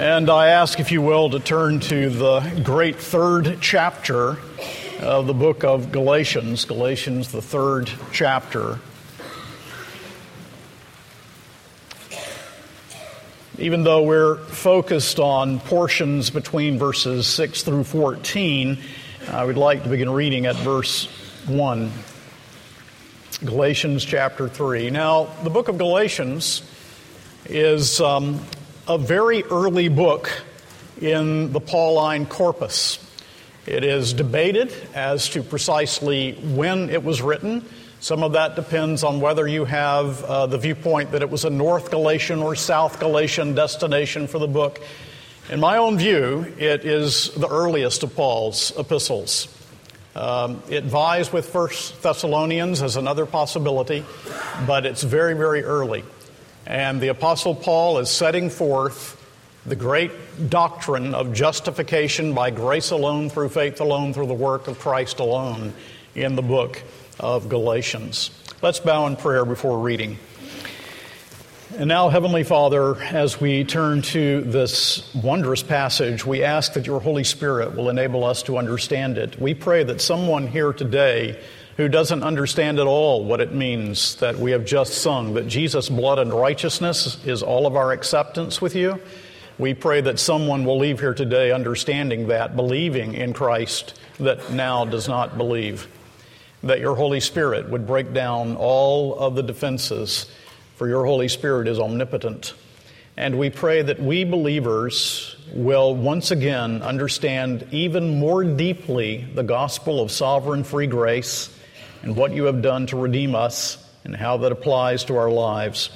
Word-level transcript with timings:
And 0.00 0.30
I 0.30 0.46
ask, 0.46 0.80
if 0.80 0.92
you 0.92 1.02
will, 1.02 1.28
to 1.28 1.40
turn 1.40 1.78
to 1.80 2.08
the 2.08 2.62
great 2.64 2.96
third 2.96 3.58
chapter 3.60 4.38
of 4.98 5.26
the 5.26 5.34
book 5.34 5.62
of 5.62 5.92
Galatians, 5.92 6.64
Galatians, 6.64 7.32
the 7.32 7.42
third 7.42 7.90
chapter. 8.10 8.78
Even 13.58 13.84
though 13.84 14.02
we're 14.02 14.36
focused 14.36 15.20
on 15.20 15.60
portions 15.60 16.30
between 16.30 16.78
verses 16.78 17.26
6 17.26 17.62
through 17.62 17.84
14, 17.84 18.78
I 19.30 19.44
would 19.44 19.58
like 19.58 19.82
to 19.82 19.90
begin 19.90 20.08
reading 20.08 20.46
at 20.46 20.56
verse 20.56 21.08
1. 21.46 21.92
Galatians 23.44 24.02
chapter 24.06 24.48
3. 24.48 24.88
Now, 24.88 25.24
the 25.44 25.50
book 25.50 25.68
of 25.68 25.76
Galatians 25.76 26.62
is 27.44 28.00
um, 28.00 28.40
a 28.90 28.98
very 28.98 29.44
early 29.44 29.86
book 29.86 30.42
in 31.00 31.52
the 31.52 31.60
Pauline 31.60 32.26
corpus. 32.26 32.98
It 33.64 33.84
is 33.84 34.12
debated 34.12 34.74
as 34.94 35.28
to 35.28 35.44
precisely 35.44 36.32
when 36.32 36.90
it 36.90 37.04
was 37.04 37.22
written. 37.22 37.64
Some 38.00 38.24
of 38.24 38.32
that 38.32 38.56
depends 38.56 39.04
on 39.04 39.20
whether 39.20 39.46
you 39.46 39.64
have 39.64 40.24
uh, 40.24 40.46
the 40.46 40.58
viewpoint 40.58 41.12
that 41.12 41.22
it 41.22 41.30
was 41.30 41.44
a 41.44 41.50
North 41.50 41.92
Galatian 41.92 42.40
or 42.42 42.56
South 42.56 42.98
Galatian 42.98 43.54
destination 43.54 44.26
for 44.26 44.40
the 44.40 44.48
book. 44.48 44.80
In 45.50 45.60
my 45.60 45.76
own 45.76 45.96
view, 45.96 46.52
it 46.58 46.84
is 46.84 47.30
the 47.34 47.46
earliest 47.46 48.02
of 48.02 48.16
Paul's 48.16 48.76
epistles. 48.76 49.46
Um, 50.16 50.64
it 50.68 50.82
vies 50.82 51.32
with 51.32 51.48
First 51.48 52.02
Thessalonians 52.02 52.82
as 52.82 52.96
another 52.96 53.24
possibility, 53.24 54.04
but 54.66 54.84
it's 54.84 55.04
very, 55.04 55.34
very 55.34 55.62
early. 55.62 56.02
And 56.70 57.00
the 57.00 57.08
Apostle 57.08 57.56
Paul 57.56 57.98
is 57.98 58.08
setting 58.08 58.48
forth 58.48 59.16
the 59.66 59.74
great 59.74 60.12
doctrine 60.48 61.16
of 61.16 61.32
justification 61.32 62.32
by 62.32 62.52
grace 62.52 62.92
alone, 62.92 63.28
through 63.28 63.48
faith 63.48 63.80
alone, 63.80 64.14
through 64.14 64.28
the 64.28 64.34
work 64.34 64.68
of 64.68 64.78
Christ 64.78 65.18
alone 65.18 65.72
in 66.14 66.36
the 66.36 66.42
book 66.42 66.80
of 67.18 67.48
Galatians. 67.48 68.30
Let's 68.62 68.78
bow 68.78 69.08
in 69.08 69.16
prayer 69.16 69.44
before 69.44 69.80
reading. 69.80 70.16
And 71.76 71.88
now, 71.88 72.08
Heavenly 72.08 72.44
Father, 72.44 73.02
as 73.02 73.40
we 73.40 73.64
turn 73.64 74.02
to 74.02 74.42
this 74.42 75.12
wondrous 75.12 75.64
passage, 75.64 76.24
we 76.24 76.44
ask 76.44 76.74
that 76.74 76.86
your 76.86 77.00
Holy 77.00 77.24
Spirit 77.24 77.74
will 77.74 77.88
enable 77.88 78.22
us 78.22 78.44
to 78.44 78.58
understand 78.58 79.18
it. 79.18 79.40
We 79.40 79.54
pray 79.54 79.82
that 79.82 80.00
someone 80.00 80.46
here 80.46 80.72
today 80.72 81.36
who 81.80 81.88
doesn't 81.88 82.22
understand 82.22 82.78
at 82.78 82.86
all 82.86 83.24
what 83.24 83.40
it 83.40 83.54
means 83.54 84.16
that 84.16 84.38
we 84.38 84.50
have 84.50 84.66
just 84.66 84.92
sung, 84.92 85.32
that 85.32 85.48
Jesus' 85.48 85.88
blood 85.88 86.18
and 86.18 86.30
righteousness 86.30 87.16
is 87.24 87.42
all 87.42 87.66
of 87.66 87.74
our 87.74 87.92
acceptance 87.92 88.60
with 88.60 88.76
you. 88.76 89.00
We 89.58 89.72
pray 89.72 90.02
that 90.02 90.18
someone 90.18 90.66
will 90.66 90.78
leave 90.78 91.00
here 91.00 91.14
today 91.14 91.52
understanding 91.52 92.28
that, 92.28 92.54
believing 92.54 93.14
in 93.14 93.32
Christ 93.32 93.98
that 94.18 94.52
now 94.52 94.84
does 94.84 95.08
not 95.08 95.38
believe. 95.38 95.88
That 96.62 96.80
your 96.80 96.96
Holy 96.96 97.18
Spirit 97.18 97.70
would 97.70 97.86
break 97.86 98.12
down 98.12 98.56
all 98.56 99.18
of 99.18 99.34
the 99.34 99.42
defenses, 99.42 100.30
for 100.76 100.86
your 100.86 101.06
Holy 101.06 101.28
Spirit 101.28 101.66
is 101.66 101.78
omnipotent. 101.78 102.52
And 103.16 103.38
we 103.38 103.48
pray 103.48 103.80
that 103.80 103.98
we 103.98 104.24
believers 104.24 105.34
will 105.54 105.96
once 105.96 106.30
again 106.30 106.82
understand 106.82 107.66
even 107.70 108.18
more 108.18 108.44
deeply 108.44 109.26
the 109.34 109.42
gospel 109.42 110.02
of 110.02 110.10
sovereign 110.10 110.62
free 110.62 110.86
grace 110.86 111.56
and 112.02 112.16
what 112.16 112.32
you 112.32 112.44
have 112.44 112.62
done 112.62 112.86
to 112.86 112.96
redeem 112.96 113.34
us 113.34 113.84
and 114.04 114.16
how 114.16 114.38
that 114.38 114.52
applies 114.52 115.04
to 115.04 115.16
our 115.16 115.30
lives. 115.30 115.90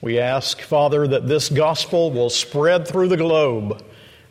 We 0.00 0.18
ask, 0.18 0.60
Father, 0.60 1.08
that 1.08 1.26
this 1.26 1.48
gospel 1.48 2.10
will 2.10 2.30
spread 2.30 2.86
through 2.86 3.08
the 3.08 3.16
globe. 3.16 3.84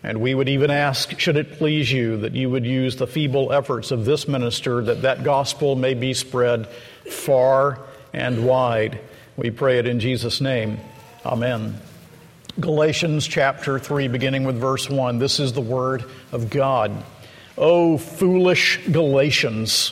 And 0.03 0.21
we 0.21 0.33
would 0.33 0.47
even 0.47 0.71
ask, 0.71 1.19
should 1.19 1.35
it 1.35 1.53
please 1.53 1.91
you, 1.91 2.17
that 2.17 2.33
you 2.33 2.49
would 2.49 2.65
use 2.65 2.95
the 2.95 3.07
feeble 3.07 3.51
efforts 3.51 3.91
of 3.91 4.05
this 4.05 4.27
minister 4.27 4.81
that 4.83 5.01
that 5.01 5.23
gospel 5.23 5.75
may 5.75 5.95
be 5.95 6.13
spread 6.13 6.67
far 7.09 7.79
and 8.13 8.45
wide. 8.45 8.99
We 9.35 9.51
pray 9.51 9.79
it 9.79 9.87
in 9.87 9.99
Jesus' 9.99 10.39
name. 10.39 10.79
Amen. 11.25 11.77
Galatians 12.59 13.27
chapter 13.27 13.79
3, 13.79 14.07
beginning 14.07 14.45
with 14.45 14.57
verse 14.57 14.89
1. 14.89 15.19
This 15.19 15.39
is 15.39 15.51
the 15.51 15.61
word 15.61 16.05
of 16.31 16.49
God. 16.49 17.03
O 17.57 17.97
foolish 17.97 18.79
Galatians! 18.89 19.91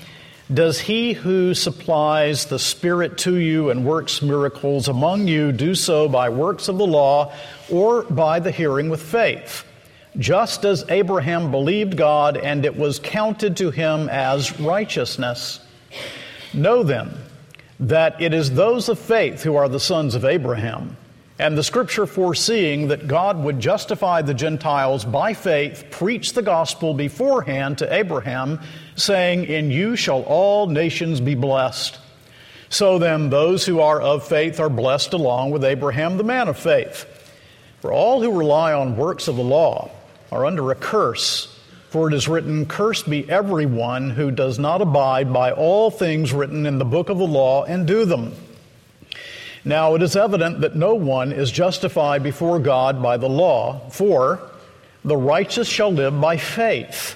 Does 0.53 0.81
he 0.81 1.13
who 1.13 1.53
supplies 1.53 2.45
the 2.45 2.59
Spirit 2.59 3.17
to 3.19 3.35
you 3.35 3.69
and 3.69 3.85
works 3.85 4.21
miracles 4.21 4.89
among 4.89 5.29
you 5.29 5.53
do 5.53 5.75
so 5.75 6.09
by 6.09 6.27
works 6.27 6.67
of 6.67 6.77
the 6.77 6.85
law 6.85 7.33
or 7.69 8.03
by 8.03 8.39
the 8.39 8.51
hearing 8.51 8.89
with 8.89 9.01
faith? 9.01 9.63
Just 10.17 10.65
as 10.65 10.83
Abraham 10.89 11.51
believed 11.51 11.95
God 11.95 12.35
and 12.35 12.65
it 12.65 12.75
was 12.75 12.99
counted 12.99 13.55
to 13.57 13.71
him 13.71 14.09
as 14.09 14.59
righteousness. 14.59 15.61
Know 16.53 16.83
then 16.83 17.13
that 17.79 18.21
it 18.21 18.33
is 18.33 18.51
those 18.51 18.89
of 18.89 18.99
faith 18.99 19.43
who 19.43 19.55
are 19.55 19.69
the 19.69 19.79
sons 19.79 20.15
of 20.15 20.25
Abraham. 20.25 20.97
And 21.39 21.57
the 21.57 21.63
scripture 21.63 22.05
foreseeing 22.05 22.89
that 22.89 23.07
God 23.07 23.43
would 23.43 23.59
justify 23.59 24.21
the 24.21 24.33
Gentiles 24.33 25.03
by 25.03 25.33
faith, 25.33 25.85
preached 25.89 26.35
the 26.35 26.43
gospel 26.43 26.93
beforehand 26.93 27.79
to 27.79 27.91
Abraham, 27.91 28.59
saying, 29.01 29.45
In 29.45 29.71
you 29.71 29.95
shall 29.95 30.21
all 30.23 30.67
nations 30.67 31.19
be 31.19 31.35
blessed. 31.35 31.99
So 32.69 32.99
then, 32.99 33.29
those 33.29 33.65
who 33.65 33.81
are 33.81 33.99
of 33.99 34.25
faith 34.25 34.59
are 34.59 34.69
blessed 34.69 35.13
along 35.13 35.51
with 35.51 35.65
Abraham, 35.65 36.17
the 36.17 36.23
man 36.23 36.47
of 36.47 36.57
faith. 36.57 37.05
For 37.81 37.91
all 37.91 38.21
who 38.21 38.37
rely 38.37 38.73
on 38.73 38.95
works 38.95 39.27
of 39.27 39.35
the 39.35 39.43
law 39.43 39.91
are 40.31 40.45
under 40.45 40.71
a 40.71 40.75
curse, 40.75 41.59
for 41.89 42.07
it 42.07 42.13
is 42.13 42.29
written, 42.29 42.65
Cursed 42.65 43.09
be 43.09 43.29
everyone 43.29 44.11
who 44.11 44.31
does 44.31 44.57
not 44.57 44.81
abide 44.81 45.33
by 45.33 45.51
all 45.51 45.91
things 45.91 46.31
written 46.31 46.65
in 46.65 46.77
the 46.77 46.85
book 46.85 47.09
of 47.09 47.17
the 47.17 47.27
law 47.27 47.65
and 47.65 47.85
do 47.85 48.05
them. 48.05 48.33
Now 49.65 49.95
it 49.95 50.01
is 50.01 50.15
evident 50.15 50.61
that 50.61 50.75
no 50.75 50.95
one 50.95 51.31
is 51.31 51.51
justified 51.51 52.23
before 52.23 52.59
God 52.59 53.01
by 53.03 53.17
the 53.17 53.29
law, 53.29 53.89
for 53.89 54.39
the 55.03 55.17
righteous 55.17 55.67
shall 55.67 55.91
live 55.91 56.19
by 56.21 56.37
faith. 56.37 57.15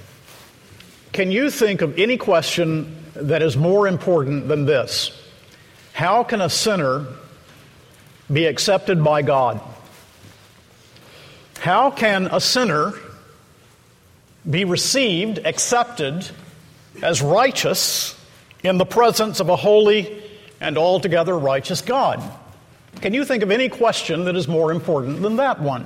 Can 1.11 1.31
you 1.31 1.49
think 1.49 1.81
of 1.81 1.97
any 1.99 2.17
question 2.17 2.95
that 3.15 3.41
is 3.41 3.57
more 3.57 3.87
important 3.87 4.47
than 4.47 4.65
this? 4.65 5.11
How 5.93 6.23
can 6.23 6.41
a 6.41 6.49
sinner 6.49 7.05
be 8.31 8.45
accepted 8.45 9.03
by 9.03 9.21
God? 9.21 9.59
How 11.59 11.91
can 11.91 12.27
a 12.27 12.39
sinner 12.39 12.93
be 14.49 14.65
received, 14.65 15.39
accepted 15.45 16.27
as 17.01 17.21
righteous 17.21 18.17
in 18.63 18.77
the 18.77 18.85
presence 18.85 19.39
of 19.39 19.49
a 19.49 19.55
holy 19.55 20.21
and 20.59 20.77
altogether 20.77 21.37
righteous 21.37 21.81
God. 21.81 22.21
Can 23.01 23.13
you 23.13 23.25
think 23.25 23.43
of 23.43 23.51
any 23.51 23.69
question 23.69 24.25
that 24.25 24.35
is 24.35 24.47
more 24.47 24.71
important 24.71 25.21
than 25.21 25.37
that 25.37 25.61
one? 25.61 25.85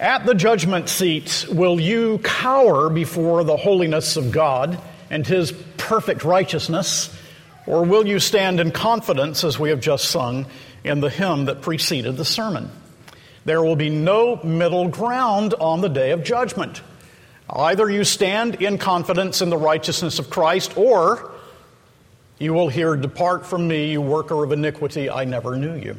At 0.00 0.26
the 0.26 0.34
judgment 0.34 0.88
seat, 0.88 1.46
will 1.48 1.78
you 1.78 2.18
cower 2.18 2.90
before 2.90 3.44
the 3.44 3.56
holiness 3.56 4.16
of 4.16 4.32
God 4.32 4.78
and 5.08 5.24
His 5.24 5.52
perfect 5.76 6.24
righteousness, 6.24 7.16
or 7.64 7.84
will 7.84 8.04
you 8.04 8.18
stand 8.18 8.58
in 8.58 8.72
confidence, 8.72 9.44
as 9.44 9.58
we 9.58 9.70
have 9.70 9.80
just 9.80 10.06
sung 10.06 10.46
in 10.82 11.00
the 11.00 11.08
hymn 11.08 11.44
that 11.44 11.62
preceded 11.62 12.16
the 12.16 12.24
sermon? 12.24 12.70
There 13.44 13.62
will 13.62 13.76
be 13.76 13.88
no 13.88 14.42
middle 14.42 14.88
ground 14.88 15.54
on 15.60 15.80
the 15.80 15.88
day 15.88 16.10
of 16.10 16.24
judgment. 16.24 16.82
Either 17.48 17.88
you 17.88 18.02
stand 18.02 18.56
in 18.56 18.78
confidence 18.78 19.42
in 19.42 19.50
the 19.50 19.56
righteousness 19.56 20.18
of 20.18 20.28
Christ, 20.28 20.76
or 20.76 21.30
you 22.40 22.52
will 22.52 22.68
hear, 22.68 22.96
Depart 22.96 23.46
from 23.46 23.68
me, 23.68 23.92
you 23.92 24.00
worker 24.00 24.42
of 24.42 24.50
iniquity, 24.50 25.08
I 25.08 25.24
never 25.24 25.56
knew 25.56 25.76
you. 25.76 25.96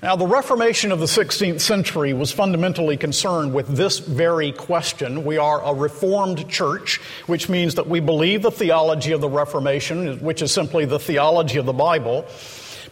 Now, 0.00 0.14
the 0.14 0.28
Reformation 0.28 0.92
of 0.92 1.00
the 1.00 1.06
16th 1.06 1.60
century 1.60 2.12
was 2.12 2.30
fundamentally 2.30 2.96
concerned 2.96 3.52
with 3.52 3.66
this 3.66 3.98
very 3.98 4.52
question. 4.52 5.24
We 5.24 5.38
are 5.38 5.60
a 5.60 5.74
Reformed 5.74 6.48
church, 6.48 6.98
which 7.26 7.48
means 7.48 7.74
that 7.74 7.88
we 7.88 7.98
believe 7.98 8.42
the 8.42 8.52
theology 8.52 9.10
of 9.10 9.20
the 9.20 9.28
Reformation, 9.28 10.20
which 10.20 10.40
is 10.40 10.54
simply 10.54 10.84
the 10.84 11.00
theology 11.00 11.58
of 11.58 11.66
the 11.66 11.72
Bible. 11.72 12.26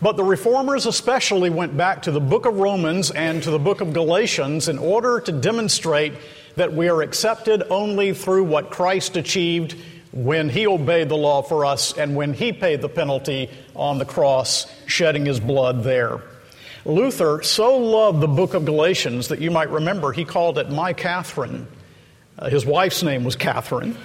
But 0.03 0.17
the 0.17 0.25
Reformers 0.25 0.85
especially 0.85 1.49
went 1.49 1.77
back 1.77 2.03
to 2.03 2.11
the 2.11 2.21
book 2.21 2.45
of 2.45 2.57
Romans 2.57 3.13
and 3.13 3.41
to 3.45 3.53
the 3.53 3.59
book 3.61 3.81
of 3.81 3.93
Galatians 3.93 4.67
in 4.67 4.77
order 4.77 5.21
to 5.21 5.31
demonstrate 5.31 6.15
that 6.57 6.73
we 6.73 6.89
are 6.89 7.03
accepted 7.03 7.63
only 7.71 8.15
through 8.15 8.43
what 8.43 8.73
Christ 8.73 9.17
achieved 9.17 9.77
when 10.11 10.49
he 10.49 10.67
obeyed 10.67 11.09
the 11.09 11.17
law 11.17 11.41
for 11.41 11.67
us 11.67 11.97
and 11.97 12.17
when 12.17 12.35
he 12.35 12.53
paid 12.53 12.81
the 12.81 12.89
penalty 12.89 13.49
on 13.77 13.99
the 13.99 14.05
cross, 14.05 14.67
shedding 14.87 15.25
his 15.25 15.39
blood 15.39 15.85
there. 15.85 16.21
Luther 16.87 17.43
so 17.43 17.77
loved 17.77 18.21
the 18.21 18.29
book 18.29 18.55
of 18.55 18.65
Galatians 18.65 19.29
that 19.29 19.41
you 19.41 19.51
might 19.51 19.71
remember 19.71 20.13
he 20.13 20.25
called 20.25 20.59
it 20.59 20.71
My 20.71 20.93
Catherine. 20.93 21.67
Uh, 22.39 22.49
his 22.49 22.65
wife's 22.65 23.03
name 23.03 23.25
was 23.25 23.35
Catherine. 23.35 23.97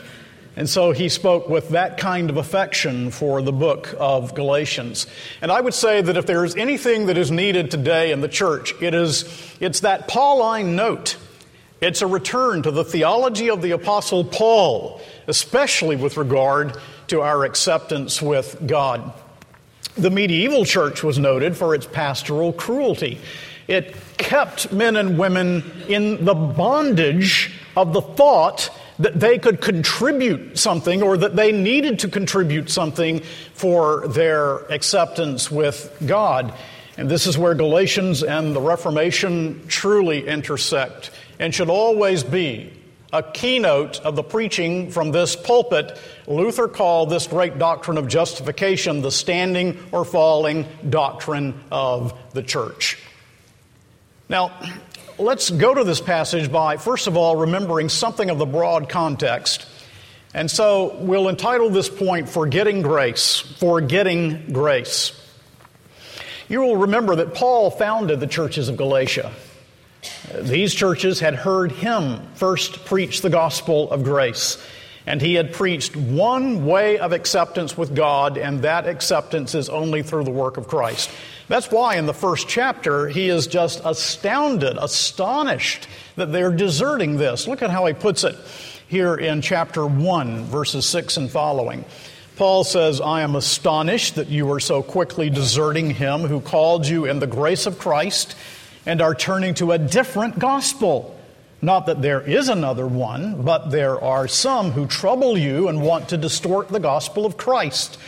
And 0.55 0.67
so 0.69 0.91
he 0.91 1.07
spoke 1.07 1.47
with 1.47 1.69
that 1.69 1.97
kind 1.97 2.29
of 2.29 2.37
affection 2.37 3.11
for 3.11 3.41
the 3.41 3.53
book 3.53 3.95
of 3.97 4.35
Galatians. 4.35 5.07
And 5.41 5.51
I 5.51 5.61
would 5.61 5.73
say 5.73 6.01
that 6.01 6.17
if 6.17 6.25
there 6.25 6.43
is 6.43 6.55
anything 6.55 7.05
that 7.05 7.17
is 7.17 7.31
needed 7.31 7.71
today 7.71 8.11
in 8.11 8.19
the 8.19 8.27
church, 8.27 8.73
it 8.81 8.93
is, 8.93 9.25
it's 9.59 9.81
that 9.81 10.07
Pauline 10.07 10.75
note. 10.75 11.17
It's 11.79 12.01
a 12.01 12.07
return 12.07 12.63
to 12.63 12.71
the 12.71 12.83
theology 12.83 13.49
of 13.49 13.61
the 13.61 13.71
Apostle 13.71 14.23
Paul, 14.23 15.01
especially 15.27 15.95
with 15.95 16.17
regard 16.17 16.77
to 17.07 17.21
our 17.21 17.45
acceptance 17.45 18.21
with 18.21 18.67
God. 18.67 19.13
The 19.95 20.09
medieval 20.09 20.65
church 20.65 21.03
was 21.03 21.19
noted 21.19 21.57
for 21.57 21.75
its 21.75 21.85
pastoral 21.85 22.53
cruelty. 22.53 23.19
It 23.67 23.95
kept 24.17 24.71
men 24.71 24.95
and 24.95 25.17
women 25.17 25.63
in 25.87 26.25
the 26.25 26.33
bondage 26.33 27.51
of 27.75 27.93
the 27.93 28.01
thought 28.01 28.69
that 28.99 29.19
they 29.19 29.37
could 29.37 29.61
contribute 29.61 30.57
something 30.57 31.01
or 31.01 31.17
that 31.17 31.35
they 31.35 31.51
needed 31.51 31.99
to 31.99 32.07
contribute 32.07 32.69
something 32.69 33.21
for 33.53 34.07
their 34.07 34.57
acceptance 34.71 35.49
with 35.49 35.95
God. 36.05 36.53
And 36.97 37.09
this 37.09 37.25
is 37.25 37.37
where 37.37 37.55
Galatians 37.55 38.23
and 38.23 38.55
the 38.55 38.61
Reformation 38.61 39.65
truly 39.67 40.27
intersect 40.27 41.11
and 41.39 41.53
should 41.55 41.69
always 41.69 42.23
be 42.23 42.71
a 43.13 43.21
keynote 43.23 43.99
of 44.01 44.15
the 44.15 44.23
preaching 44.23 44.89
from 44.89 45.11
this 45.11 45.35
pulpit, 45.35 45.97
Luther 46.27 46.67
called 46.67 47.09
this 47.09 47.27
great 47.27 47.57
doctrine 47.57 47.97
of 47.97 48.07
justification 48.07 49.01
the 49.01 49.11
standing 49.11 49.77
or 49.91 50.05
falling 50.05 50.65
doctrine 50.89 51.59
of 51.71 52.17
the 52.33 52.43
church. 52.43 52.97
Now, 54.29 54.51
let's 55.17 55.49
go 55.49 55.73
to 55.73 55.83
this 55.83 55.99
passage 55.99 56.51
by, 56.51 56.77
first 56.77 57.07
of 57.07 57.17
all, 57.17 57.35
remembering 57.35 57.89
something 57.89 58.29
of 58.29 58.37
the 58.37 58.45
broad 58.45 58.87
context. 58.87 59.65
And 60.33 60.49
so 60.49 60.95
we'll 60.99 61.27
entitle 61.27 61.69
this 61.69 61.89
point 61.89 62.29
Forgetting 62.29 62.81
Grace. 62.81 63.39
Forgetting 63.39 64.53
Grace. 64.53 65.11
You 66.47 66.61
will 66.61 66.77
remember 66.77 67.17
that 67.17 67.33
Paul 67.33 67.71
founded 67.71 68.21
the 68.21 68.27
churches 68.27 68.69
of 68.69 68.77
Galatia. 68.77 69.33
These 70.39 70.73
churches 70.73 71.19
had 71.19 71.35
heard 71.35 71.71
him 71.71 72.21
first 72.35 72.85
preach 72.85 73.21
the 73.21 73.29
gospel 73.29 73.91
of 73.91 74.03
grace. 74.03 74.57
And 75.07 75.19
he 75.19 75.33
had 75.33 75.53
preached 75.53 75.95
one 75.95 76.65
way 76.65 76.99
of 76.99 77.11
acceptance 77.11 77.75
with 77.75 77.95
God, 77.95 78.37
and 78.37 78.61
that 78.61 78.87
acceptance 78.87 79.55
is 79.55 79.67
only 79.67 80.03
through 80.03 80.25
the 80.25 80.31
work 80.31 80.57
of 80.57 80.67
Christ. 80.67 81.09
That's 81.47 81.71
why 81.71 81.95
in 81.95 82.05
the 82.05 82.13
first 82.13 82.47
chapter, 82.47 83.07
he 83.07 83.29
is 83.29 83.47
just 83.47 83.81
astounded, 83.83 84.77
astonished 84.79 85.87
that 86.17 86.31
they're 86.31 86.51
deserting 86.51 87.17
this. 87.17 87.47
Look 87.47 87.63
at 87.63 87.71
how 87.71 87.85
he 87.87 87.93
puts 87.93 88.23
it 88.23 88.35
here 88.87 89.15
in 89.15 89.41
chapter 89.41 89.85
1, 89.85 90.43
verses 90.45 90.85
6 90.85 91.17
and 91.17 91.31
following. 91.31 91.83
Paul 92.35 92.63
says, 92.63 93.01
I 93.01 93.21
am 93.21 93.35
astonished 93.35 94.15
that 94.15 94.29
you 94.29 94.51
are 94.51 94.59
so 94.59 94.83
quickly 94.83 95.29
deserting 95.29 95.89
him 95.91 96.21
who 96.21 96.41
called 96.41 96.87
you 96.87 97.05
in 97.05 97.19
the 97.19 97.27
grace 97.27 97.65
of 97.65 97.79
Christ 97.79 98.35
and 98.85 99.01
are 99.01 99.15
turning 99.15 99.53
to 99.55 99.71
a 99.71 99.77
different 99.77 100.39
gospel. 100.39 101.17
Not 101.61 101.85
that 101.85 102.01
there 102.01 102.21
is 102.21 102.49
another 102.49 102.87
one, 102.87 103.43
but 103.43 103.69
there 103.69 104.01
are 104.01 104.27
some 104.27 104.71
who 104.71 104.87
trouble 104.87 105.37
you 105.37 105.67
and 105.67 105.81
want 105.81 106.09
to 106.09 106.17
distort 106.17 106.69
the 106.69 106.79
gospel 106.79 107.25
of 107.25 107.37
Christ. 107.37 107.99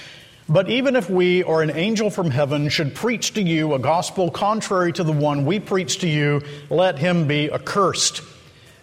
But 0.49 0.69
even 0.69 0.95
if 0.95 1.09
we 1.09 1.43
or 1.43 1.61
an 1.61 1.69
angel 1.71 2.09
from 2.09 2.31
heaven 2.31 2.67
should 2.69 2.95
preach 2.95 3.33
to 3.35 3.41
you 3.41 3.73
a 3.75 3.79
gospel 3.79 4.29
contrary 4.29 4.91
to 4.93 5.03
the 5.03 5.11
one 5.11 5.45
we 5.45 5.59
preach 5.59 5.99
to 5.99 6.07
you, 6.07 6.41
let 6.69 6.97
him 6.97 7.27
be 7.27 7.51
accursed. 7.51 8.21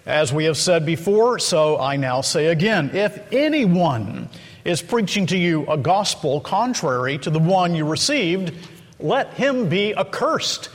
As 0.07 0.33
we 0.33 0.45
have 0.45 0.57
said 0.57 0.87
before, 0.87 1.39
so 1.39 1.79
I 1.79 1.97
now 1.97 2.23
say 2.23 2.47
again 2.47 2.91
if 2.95 3.21
anyone 3.33 4.29
is 4.65 4.81
preaching 4.81 5.27
to 5.27 5.37
you 5.37 5.67
a 5.67 5.77
gospel 5.77 6.41
contrary 6.41 7.19
to 7.19 7.31
the 7.31 7.39
one 7.39 7.75
you 7.75 7.85
received, 7.85 8.55
let 8.99 9.35
him 9.35 9.69
be 9.69 9.95
accursed. 9.95 10.71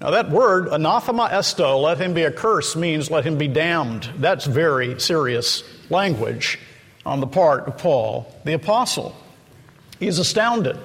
Now, 0.00 0.10
that 0.10 0.30
word, 0.30 0.68
anathema 0.68 1.28
esto, 1.30 1.78
let 1.78 1.98
him 1.98 2.14
be 2.14 2.24
accursed, 2.24 2.76
means 2.76 3.10
let 3.10 3.24
him 3.24 3.38
be 3.38 3.48
damned. 3.48 4.08
That's 4.18 4.44
very 4.44 5.00
serious 5.00 5.62
language 5.88 6.58
on 7.06 7.20
the 7.20 7.26
part 7.26 7.66
of 7.66 7.78
Paul 7.78 8.32
the 8.44 8.54
Apostle. 8.54 9.14
He's 9.98 10.18
astounded. 10.18 10.78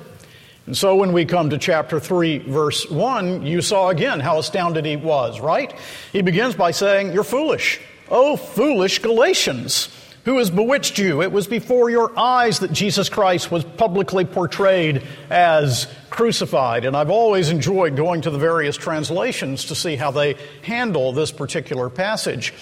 And 0.66 0.78
so 0.78 0.96
when 0.96 1.14
we 1.14 1.26
come 1.26 1.50
to 1.50 1.58
chapter 1.58 2.00
3, 2.00 2.40
verse 2.40 2.88
1, 2.90 3.46
you 3.46 3.62
saw 3.62 3.90
again 3.90 4.20
how 4.20 4.38
astounded 4.38 4.86
he 4.86 4.96
was, 4.96 5.40
right? 5.40 5.74
He 6.14 6.22
begins 6.22 6.56
by 6.56 6.72
saying, 6.72 7.12
You're 7.12 7.24
foolish. 7.24 7.80
Oh, 8.10 8.38
foolish 8.38 9.00
Galatians. 9.00 9.90
Who 10.30 10.38
has 10.38 10.52
bewitched 10.52 11.00
you? 11.00 11.24
It 11.24 11.32
was 11.32 11.48
before 11.48 11.90
your 11.90 12.16
eyes 12.16 12.60
that 12.60 12.72
Jesus 12.72 13.10
Christ 13.10 13.50
was 13.50 13.64
publicly 13.64 14.26
portrayed 14.26 15.02
as 15.32 15.88
crucified. 16.12 16.86
And 16.86 16.96
I've 16.96 17.10
always 17.10 17.50
enjoyed 17.50 17.96
going 17.96 18.22
to 18.22 18.30
the 18.30 18.38
various 18.38 18.78
translations 18.78 19.66
to 19.66 19.74
see 19.74 19.96
how 19.96 20.12
they 20.12 20.36
handle 20.62 21.14
this 21.14 21.32
particular 21.32 21.90
passage. 21.90 22.54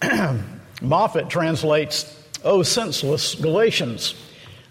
Moffatt 0.00 1.28
translates, 1.28 2.16
Oh, 2.42 2.62
senseless 2.62 3.34
Galatians. 3.34 4.14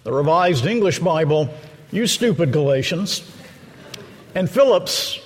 The 0.01 0.12
Revised 0.12 0.65
English 0.65 0.98
Bible, 0.98 1.53
You 1.91 2.07
stupid 2.07 2.51
Galatians. 2.51 3.22
And 4.34 4.50
Phillips, 4.50 5.19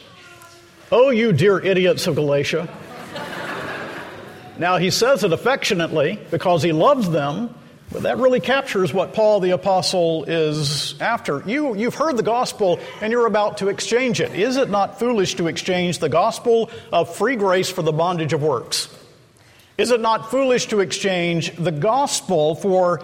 Oh, 0.91 1.11
you 1.11 1.31
dear 1.31 1.61
idiots 1.61 2.07
of 2.07 2.15
Galatia. 2.15 2.67
Now, 4.61 4.77
he 4.77 4.91
says 4.91 5.23
it 5.23 5.33
affectionately 5.33 6.19
because 6.29 6.61
he 6.61 6.71
loves 6.71 7.09
them, 7.09 7.51
but 7.91 8.03
that 8.03 8.19
really 8.19 8.39
captures 8.39 8.93
what 8.93 9.15
Paul 9.15 9.39
the 9.39 9.49
Apostle 9.49 10.25
is 10.25 10.93
after. 11.01 11.41
You, 11.47 11.73
you've 11.73 11.95
heard 11.95 12.15
the 12.15 12.21
gospel 12.21 12.79
and 13.01 13.11
you're 13.11 13.25
about 13.25 13.57
to 13.57 13.69
exchange 13.69 14.21
it. 14.21 14.35
Is 14.35 14.57
it 14.57 14.69
not 14.69 14.99
foolish 14.99 15.33
to 15.37 15.47
exchange 15.47 15.97
the 15.97 16.09
gospel 16.09 16.69
of 16.93 17.15
free 17.15 17.37
grace 17.37 17.71
for 17.71 17.81
the 17.81 17.91
bondage 17.91 18.33
of 18.33 18.43
works? 18.43 18.95
Is 19.79 19.89
it 19.89 19.99
not 19.99 20.29
foolish 20.29 20.67
to 20.67 20.81
exchange 20.81 21.55
the 21.55 21.71
gospel 21.71 22.53
for, 22.53 23.03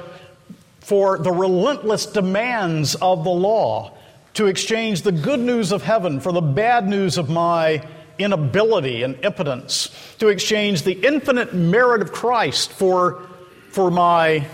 for 0.82 1.18
the 1.18 1.32
relentless 1.32 2.06
demands 2.06 2.94
of 2.94 3.24
the 3.24 3.32
law? 3.32 3.94
To 4.36 4.46
exchange 4.46 5.02
the 5.02 5.12
good 5.12 5.40
news 5.40 5.72
of 5.72 5.82
heaven 5.82 6.20
for 6.20 6.32
the 6.32 6.40
bad 6.40 6.88
news 6.88 7.18
of 7.18 7.32
my 7.32 7.82
inability 8.20 9.04
and 9.04 9.24
impotence, 9.24 9.90
to 10.20 10.28
exchange 10.30 10.84
the 10.84 10.94
infinite 10.94 11.54
merit 11.54 12.02
of 12.02 12.12
Christ 12.12 12.72
for, 12.72 13.24
for 13.70 13.92
my, 13.92 14.48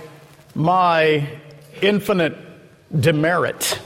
my 0.56 1.28
infinite 1.82 2.38
demerit. 2.98 3.80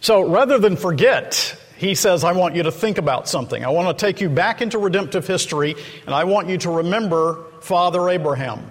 So 0.00 0.28
rather 0.28 0.58
than 0.58 0.76
forget, 0.76 1.56
he 1.76 1.94
says, 1.94 2.24
I 2.24 2.32
want 2.32 2.54
you 2.56 2.62
to 2.64 2.72
think 2.72 2.98
about 2.98 3.28
something. 3.28 3.64
I 3.64 3.68
want 3.68 3.96
to 3.96 4.06
take 4.06 4.20
you 4.20 4.28
back 4.28 4.62
into 4.62 4.78
redemptive 4.78 5.26
history, 5.26 5.74
and 6.06 6.14
I 6.14 6.24
want 6.24 6.48
you 6.48 6.58
to 6.58 6.70
remember 6.70 7.44
Father 7.60 8.08
Abraham. 8.08 8.70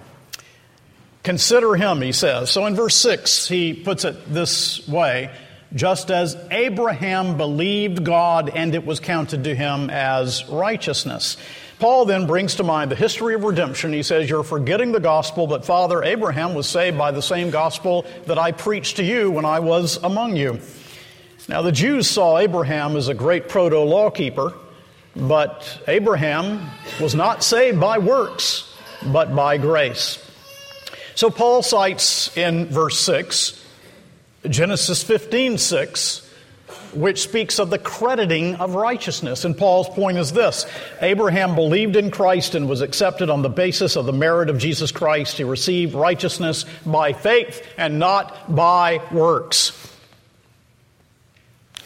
Consider 1.22 1.74
him, 1.74 2.00
he 2.00 2.12
says. 2.12 2.50
So 2.50 2.66
in 2.66 2.74
verse 2.74 2.96
6, 2.96 3.48
he 3.48 3.74
puts 3.74 4.04
it 4.04 4.32
this 4.32 4.86
way 4.88 5.30
just 5.74 6.10
as 6.10 6.36
Abraham 6.50 7.36
believed 7.36 8.04
God 8.04 8.50
and 8.54 8.74
it 8.74 8.86
was 8.86 9.00
counted 9.00 9.44
to 9.44 9.54
him 9.54 9.90
as 9.90 10.48
righteousness. 10.48 11.36
Paul 11.78 12.06
then 12.06 12.26
brings 12.26 12.54
to 12.54 12.62
mind 12.62 12.90
the 12.90 12.96
history 12.96 13.34
of 13.34 13.44
redemption. 13.44 13.92
He 13.92 14.02
says, 14.02 14.30
You're 14.30 14.44
forgetting 14.44 14.92
the 14.92 15.00
gospel, 15.00 15.46
but 15.46 15.64
Father 15.66 16.02
Abraham 16.02 16.54
was 16.54 16.68
saved 16.68 16.96
by 16.96 17.10
the 17.10 17.20
same 17.20 17.50
gospel 17.50 18.06
that 18.26 18.38
I 18.38 18.52
preached 18.52 18.96
to 18.96 19.04
you 19.04 19.30
when 19.30 19.44
I 19.44 19.60
was 19.60 19.98
among 20.02 20.36
you. 20.36 20.60
Now, 21.48 21.62
the 21.62 21.72
Jews 21.72 22.08
saw 22.08 22.38
Abraham 22.38 22.96
as 22.96 23.08
a 23.08 23.14
great 23.14 23.48
proto 23.48 23.78
lawkeeper, 23.78 24.54
but 25.14 25.80
Abraham 25.86 26.70
was 27.00 27.14
not 27.14 27.42
saved 27.44 27.78
by 27.78 27.98
works. 27.98 28.72
but 29.12 29.34
by 29.36 29.58
grace. 29.58 30.18
So 31.14 31.30
Paul 31.30 31.62
cites 31.62 32.34
in 32.36 32.66
verse 32.66 32.98
6 33.00 33.62
Genesis 34.44 35.02
15 35.02 35.58
6 35.58 36.26
which 36.96 37.22
speaks 37.22 37.58
of 37.58 37.70
the 37.70 37.78
crediting 37.78 38.56
of 38.56 38.74
righteousness. 38.74 39.44
And 39.44 39.56
Paul's 39.56 39.88
point 39.88 40.18
is 40.18 40.32
this 40.32 40.66
Abraham 41.00 41.54
believed 41.54 41.96
in 41.96 42.10
Christ 42.10 42.54
and 42.54 42.68
was 42.68 42.80
accepted 42.80 43.30
on 43.30 43.42
the 43.42 43.48
basis 43.48 43.96
of 43.96 44.06
the 44.06 44.12
merit 44.12 44.50
of 44.50 44.58
Jesus 44.58 44.90
Christ. 44.90 45.36
He 45.36 45.44
received 45.44 45.94
righteousness 45.94 46.64
by 46.84 47.12
faith 47.12 47.66
and 47.76 47.98
not 47.98 48.54
by 48.54 49.00
works. 49.12 49.72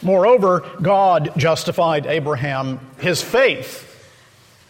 Moreover, 0.01 0.67
God 0.81 1.31
justified 1.37 2.07
Abraham. 2.07 2.79
His 2.99 3.21
faith, 3.21 3.87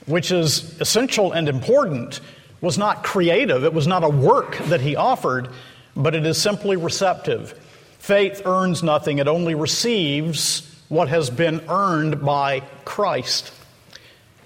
which 0.05 0.31
is 0.31 0.79
essential 0.81 1.31
and 1.31 1.47
important, 1.47 2.19
was 2.59 2.77
not 2.77 3.03
creative. 3.03 3.63
It 3.63 3.73
was 3.73 3.87
not 3.87 4.03
a 4.03 4.09
work 4.09 4.57
that 4.65 4.81
he 4.81 4.97
offered, 4.97 5.47
but 5.95 6.15
it 6.15 6.25
is 6.25 6.41
simply 6.41 6.75
receptive. 6.75 7.57
Faith 8.01 8.41
earns 8.47 8.81
nothing, 8.81 9.19
it 9.19 9.27
only 9.27 9.53
receives 9.53 10.67
what 10.89 11.07
has 11.07 11.29
been 11.29 11.63
earned 11.69 12.25
by 12.25 12.61
Christ. 12.83 13.53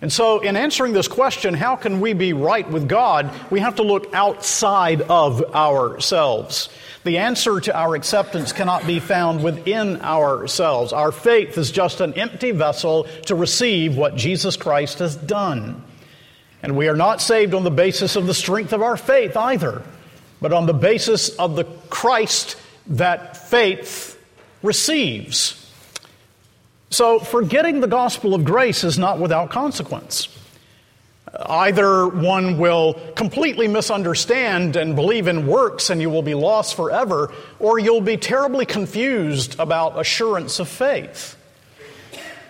And 0.02 0.12
so, 0.12 0.42
in 0.42 0.58
answering 0.58 0.92
this 0.92 1.08
question, 1.08 1.54
how 1.54 1.78
can 1.78 2.02
we 2.02 2.12
be 2.12 2.34
right 2.34 2.70
with 2.70 2.90
God? 2.90 3.32
We 3.50 3.62
have 3.62 3.76
to 3.76 3.84
look 3.84 4.14
outside 4.14 5.04
of 5.04 5.56
ourselves. 5.56 6.68
The 7.06 7.20
answer 7.20 7.62
to 7.62 7.74
our 7.74 7.96
acceptance 7.96 8.52
cannot 8.52 8.86
be 8.86 9.00
found 9.00 9.42
within 9.42 10.02
ourselves. 10.02 10.92
Our 10.92 11.14
faith 11.14 11.58
is 11.58 11.72
just 11.72 12.02
an 12.02 12.14
empty 12.16 12.52
vessel 12.52 13.06
to 13.28 13.36
receive 13.36 13.96
what 13.96 14.18
Jesus 14.18 14.58
Christ 14.58 15.00
has 15.00 15.16
done. 15.16 15.82
And 16.62 16.76
we 16.76 16.90
are 16.90 16.98
not 16.98 17.22
saved 17.22 17.54
on 17.54 17.64
the 17.64 17.72
basis 17.72 18.18
of 18.18 18.28
the 18.28 18.34
strength 18.34 18.74
of 18.74 18.82
our 18.82 18.98
faith 18.98 19.38
either, 19.38 19.82
but 20.42 20.52
on 20.52 20.66
the 20.66 20.74
basis 20.74 21.30
of 21.38 21.56
the 21.56 21.64
Christ 21.90 22.58
that 22.88 23.38
faith 23.38 24.20
receives. 24.62 25.62
So, 26.90 27.20
forgetting 27.20 27.82
the 27.82 27.88
gospel 27.88 28.34
of 28.34 28.46
grace 28.46 28.84
is 28.84 28.98
not 28.98 29.20
without 29.20 29.50
consequence. 29.50 30.30
Either 31.38 32.08
one 32.08 32.58
will 32.58 32.94
completely 33.16 33.68
misunderstand 33.68 34.78
and 34.78 34.96
believe 34.96 35.28
in 35.28 35.48
works 35.48 35.90
and 35.90 36.00
you 36.00 36.10
will 36.10 36.22
be 36.22 36.34
lost 36.34 36.76
forever, 36.76 37.34
or 37.60 37.78
you'll 37.80 38.00
be 38.00 38.16
terribly 38.16 38.66
confused 38.66 39.60
about 39.60 40.00
assurance 40.00 40.60
of 40.60 40.70
faith. 40.70 41.36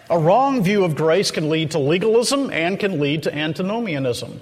A 0.10 0.20
wrong 0.20 0.64
view 0.64 0.84
of 0.84 0.96
grace 0.96 1.32
can 1.32 1.50
lead 1.50 1.72
to 1.72 1.80
legalism 1.80 2.52
and 2.52 2.80
can 2.80 3.00
lead 3.00 3.24
to 3.24 3.36
antinomianism. 3.36 4.40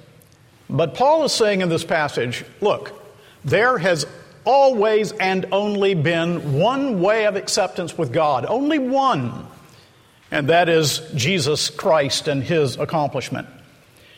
But 0.69 0.95
Paul 0.95 1.23
is 1.23 1.31
saying 1.31 1.61
in 1.61 1.69
this 1.69 1.85
passage 1.85 2.43
look, 2.59 3.01
there 3.45 3.77
has 3.77 4.05
always 4.45 5.11
and 5.13 5.45
only 5.51 5.93
been 5.93 6.59
one 6.59 7.01
way 7.01 7.25
of 7.25 7.35
acceptance 7.35 7.97
with 7.97 8.11
God, 8.11 8.45
only 8.47 8.79
one, 8.79 9.47
and 10.31 10.49
that 10.49 10.69
is 10.69 10.99
Jesus 11.15 11.69
Christ 11.69 12.27
and 12.27 12.43
his 12.43 12.77
accomplishment. 12.77 13.47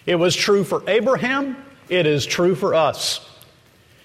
It 0.06 0.16
was 0.16 0.36
true 0.36 0.64
for 0.64 0.84
Abraham, 0.88 1.58
it 1.90 2.06
is 2.06 2.26
true 2.26 2.56
for 2.56 2.74
us. 2.74 3.28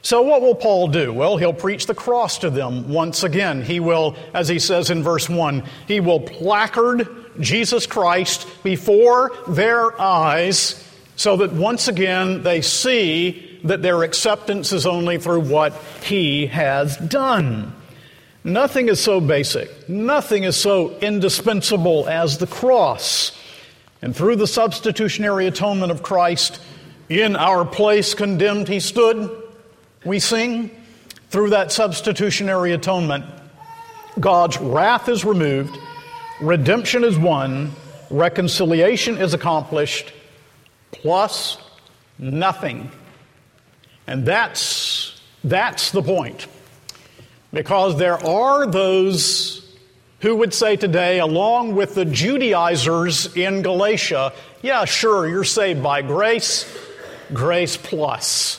So, 0.03 0.23
what 0.23 0.41
will 0.41 0.55
Paul 0.55 0.89
do? 0.89 1.13
Well, 1.13 1.37
he'll 1.37 1.53
preach 1.53 1.87
the 1.87 1.95
cross 1.95 2.39
to 2.39 2.49
them 2.49 2.89
once 2.89 3.23
again. 3.23 3.63
He 3.63 3.81
will, 3.81 4.17
as 4.33 4.49
he 4.49 4.59
says 4.59 4.89
in 4.89 5.03
verse 5.03 5.29
1, 5.29 5.63
he 5.87 6.01
will 6.01 6.21
placard 6.21 7.07
Jesus 7.39 7.87
Christ 7.87 8.47
before 8.63 9.33
their 9.47 10.01
eyes 10.01 10.87
so 11.17 11.37
that 11.37 11.53
once 11.53 11.87
again 11.87 12.43
they 12.43 12.63
see 12.63 13.50
that 13.65 13.83
their 13.83 14.03
acceptance 14.03 14.73
is 14.73 14.87
only 14.87 15.19
through 15.19 15.41
what 15.41 15.73
He 16.03 16.47
has 16.47 16.97
done. 16.97 17.75
Nothing 18.43 18.89
is 18.89 19.01
so 19.01 19.21
basic, 19.21 19.89
nothing 19.89 20.45
is 20.45 20.57
so 20.57 20.97
indispensable 20.99 22.09
as 22.09 22.39
the 22.39 22.47
cross. 22.47 23.37
And 24.03 24.17
through 24.17 24.37
the 24.37 24.47
substitutionary 24.47 25.47
atonement 25.47 25.93
of 25.93 26.03
Christ, 26.03 26.61
in 27.11 27.37
our 27.37 27.67
place 27.67 28.15
condemned 28.15 28.69
He 28.69 28.81
stood, 28.81 29.31
we 30.05 30.19
sing. 30.19 30.71
Through 31.29 31.51
that 31.51 31.71
substitutionary 31.71 32.73
atonement, 32.73 33.25
God's 34.19 34.59
wrath 34.59 35.09
is 35.09 35.25
removed, 35.25 35.79
redemption 36.41 37.05
is 37.05 37.17
won, 37.17 37.71
reconciliation 38.11 39.17
is 39.19 39.33
accomplished, 39.33 40.13
plus 40.91 41.57
nothing 42.19 42.91
and 44.11 44.27
that's, 44.27 45.21
that's 45.45 45.93
the 45.93 46.03
point. 46.03 46.49
Because 47.53 47.97
there 47.97 48.19
are 48.27 48.67
those 48.67 49.65
who 50.19 50.35
would 50.35 50.53
say 50.53 50.75
today, 50.75 51.21
along 51.21 51.77
with 51.77 51.95
the 51.95 52.05
Judaizers 52.05 53.37
in 53.37 53.63
Galatia, 53.63 54.33
yeah, 54.63 54.85
sure, 54.85 55.29
you're 55.29 55.45
saved 55.45 55.81
by 55.81 56.03
grace, 56.03 56.69
grace 57.33 57.77
plus. 57.77 58.59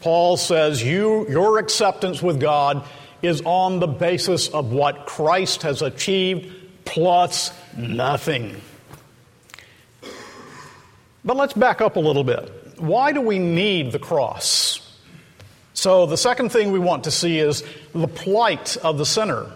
Paul 0.00 0.36
says 0.36 0.80
you, 0.80 1.28
your 1.28 1.58
acceptance 1.58 2.22
with 2.22 2.38
God 2.38 2.86
is 3.20 3.42
on 3.44 3.80
the 3.80 3.88
basis 3.88 4.46
of 4.46 4.70
what 4.70 5.06
Christ 5.06 5.62
has 5.62 5.82
achieved 5.82 6.54
plus 6.84 7.50
nothing. 7.76 8.60
But 11.24 11.36
let's 11.36 11.54
back 11.54 11.80
up 11.80 11.96
a 11.96 12.00
little 12.00 12.22
bit. 12.22 12.78
Why 12.78 13.10
do 13.10 13.20
we 13.20 13.40
need 13.40 13.90
the 13.90 13.98
cross? 13.98 14.83
So, 15.74 16.06
the 16.06 16.16
second 16.16 16.50
thing 16.50 16.70
we 16.70 16.78
want 16.78 17.04
to 17.04 17.10
see 17.10 17.38
is 17.38 17.64
the 17.92 18.08
plight 18.08 18.76
of 18.78 18.96
the 18.96 19.04
sinner, 19.04 19.46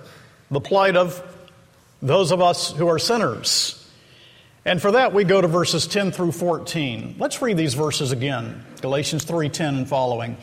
the 0.50 0.60
plight 0.60 0.96
of 0.96 1.22
those 2.02 2.32
of 2.32 2.40
us 2.42 2.72
who 2.72 2.88
are 2.88 2.98
sinners. 2.98 3.74
And 4.64 4.82
for 4.82 4.92
that, 4.92 5.14
we 5.14 5.24
go 5.24 5.40
to 5.40 5.48
verses 5.48 5.86
10 5.86 6.10
through 6.10 6.32
14. 6.32 7.16
Let's 7.18 7.40
read 7.40 7.56
these 7.56 7.74
verses 7.74 8.12
again 8.12 8.64
Galatians 8.80 9.24
3:10 9.24 9.76
and 9.76 9.88
following. 9.88 10.36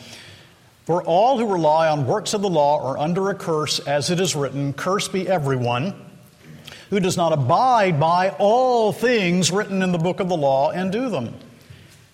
For 0.85 1.03
all 1.03 1.37
who 1.37 1.51
rely 1.51 1.89
on 1.89 2.05
works 2.05 2.33
of 2.33 2.41
the 2.41 2.49
law 2.49 2.91
are 2.91 2.97
under 2.97 3.29
a 3.29 3.35
curse, 3.35 3.79
as 3.79 4.09
it 4.09 4.19
is 4.19 4.35
written, 4.35 4.71
Cursed 4.73 5.11
be 5.11 5.27
everyone 5.27 5.93
who 6.89 6.99
does 6.99 7.17
not 7.17 7.33
abide 7.33 7.99
by 7.99 8.29
all 8.37 8.93
things 8.93 9.51
written 9.51 9.81
in 9.81 9.91
the 9.91 9.97
book 9.97 10.19
of 10.19 10.29
the 10.29 10.37
law 10.37 10.71
and 10.71 10.91
do 10.91 11.09
them. 11.09 11.33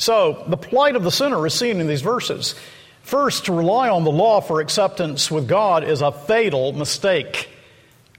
So, 0.00 0.44
the 0.48 0.56
plight 0.56 0.96
of 0.96 1.02
the 1.02 1.10
sinner 1.10 1.46
is 1.46 1.52
seen 1.52 1.78
in 1.78 1.86
these 1.86 2.00
verses. 2.00 2.54
First, 3.02 3.44
to 3.44 3.52
rely 3.52 3.90
on 3.90 4.02
the 4.02 4.10
law 4.10 4.40
for 4.40 4.62
acceptance 4.62 5.30
with 5.30 5.46
God 5.46 5.84
is 5.84 6.00
a 6.00 6.10
fatal 6.10 6.72
mistake. 6.72 7.50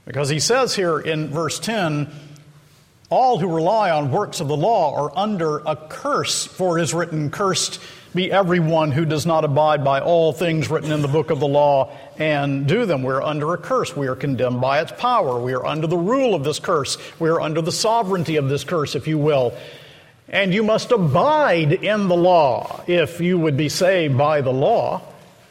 Because 0.06 0.28
he 0.28 0.38
says 0.38 0.76
here 0.76 1.00
in 1.00 1.30
verse 1.30 1.58
10, 1.58 2.08
all 3.10 3.40
who 3.40 3.52
rely 3.52 3.90
on 3.90 4.12
works 4.12 4.38
of 4.38 4.46
the 4.46 4.56
law 4.56 4.94
are 4.94 5.18
under 5.18 5.58
a 5.58 5.74
curse, 5.74 6.46
for 6.46 6.78
it 6.78 6.82
is 6.82 6.94
written, 6.94 7.32
Cursed 7.32 7.80
be 8.14 8.30
everyone 8.30 8.92
who 8.92 9.04
does 9.04 9.26
not 9.26 9.44
abide 9.44 9.82
by 9.82 10.00
all 10.00 10.32
things 10.32 10.70
written 10.70 10.92
in 10.92 11.02
the 11.02 11.08
book 11.08 11.30
of 11.30 11.40
the 11.40 11.48
law 11.48 11.90
and 12.16 12.68
do 12.68 12.86
them. 12.86 13.02
We're 13.02 13.22
under 13.22 13.54
a 13.54 13.58
curse. 13.58 13.96
We 13.96 14.06
are 14.06 14.14
condemned 14.14 14.60
by 14.60 14.82
its 14.82 14.92
power. 14.92 15.40
We 15.40 15.52
are 15.54 15.66
under 15.66 15.88
the 15.88 15.96
rule 15.96 16.36
of 16.36 16.44
this 16.44 16.60
curse. 16.60 16.96
We 17.18 17.28
are 17.28 17.40
under 17.40 17.60
the 17.60 17.72
sovereignty 17.72 18.36
of 18.36 18.48
this 18.48 18.62
curse, 18.62 18.94
if 18.94 19.08
you 19.08 19.18
will 19.18 19.52
and 20.32 20.54
you 20.54 20.62
must 20.62 20.90
abide 20.90 21.72
in 21.72 22.08
the 22.08 22.16
law 22.16 22.82
if 22.86 23.20
you 23.20 23.38
would 23.38 23.56
be 23.56 23.68
saved 23.68 24.16
by 24.16 24.40
the 24.40 24.52
law. 24.52 25.02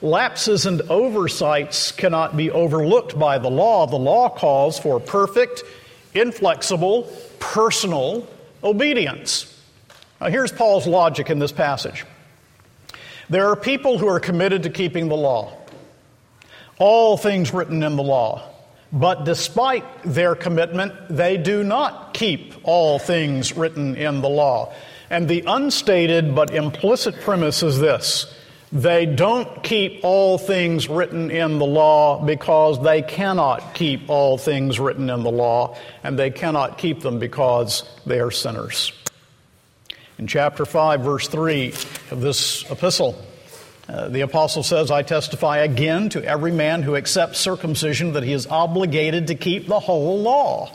Lapses 0.02 0.66
and 0.66 0.82
oversights 0.90 1.92
cannot 1.92 2.36
be 2.36 2.50
overlooked 2.50 3.18
by 3.18 3.38
the 3.38 3.52
law. 3.52 3.86
The 3.86 3.98
law 3.98 4.30
calls 4.30 4.80
for 4.80 5.00
perfect, 5.00 5.62
inflexible, 6.16 7.04
personal 7.40 8.28
obedience. 8.64 9.48
Now, 10.20 10.28
here's 10.28 10.52
Paul's 10.52 10.88
logic 10.88 11.30
in 11.30 11.38
this 11.38 11.52
passage 11.52 12.06
there 13.30 13.48
are 13.50 13.56
people 13.56 13.98
who 13.98 14.08
are 14.08 14.20
committed 14.20 14.64
to 14.64 14.70
keeping 14.70 15.08
the 15.08 15.16
law, 15.16 15.54
all 16.80 17.16
things 17.16 17.54
written 17.54 17.84
in 17.84 17.96
the 17.96 18.04
law. 18.04 18.51
But 18.94 19.24
despite 19.24 19.86
their 20.04 20.36
commitment, 20.36 20.94
they 21.10 21.38
do 21.38 21.64
not 21.64 22.14
keep 22.14 22.54
all 22.64 23.00
things 23.00 23.56
written 23.56 23.96
in 23.96 24.22
the 24.22 24.30
law. 24.30 24.74
And 25.10 25.28
the 25.28 25.44
unstated 25.48 26.36
but 26.36 26.54
implicit 26.54 27.22
premise 27.22 27.64
is 27.64 27.80
this 27.80 28.34
They 28.72 29.06
don't 29.06 29.64
keep 29.64 30.02
all 30.04 30.38
things 30.38 30.90
written 30.90 31.32
in 31.32 31.58
the 31.58 31.66
law 31.66 32.24
because 32.24 32.82
they 32.84 33.02
cannot 33.02 33.74
keep 33.74 34.10
all 34.10 34.38
things 34.38 34.80
written 34.80 35.10
in 35.10 35.24
the 35.24 35.32
law, 35.32 35.78
and 36.04 36.20
they 36.20 36.32
cannot 36.32 36.78
keep 36.78 37.02
them 37.02 37.20
because 37.20 37.84
they 38.06 38.20
are 38.20 38.32
sinners. 38.32 38.92
In 40.18 40.28
chapter 40.28 40.66
5, 40.66 41.02
verse 41.02 41.28
3 41.28 41.70
of 42.12 42.22
this 42.22 42.70
epistle, 42.70 43.16
uh, 43.92 44.08
the 44.08 44.22
apostle 44.22 44.64
says, 44.64 44.90
I 44.90 45.02
testify 45.04 45.58
again 45.58 46.10
to 46.10 46.24
every 46.24 46.52
man 46.52 46.82
who 46.82 46.96
accepts 46.96 47.40
circumcision 47.40 48.14
that 48.14 48.24
he 48.24 48.32
is 48.32 48.48
obligated 48.48 49.28
to 49.28 49.36
keep 49.36 49.68
the 49.68 49.80
whole 49.80 50.22
law. 50.22 50.74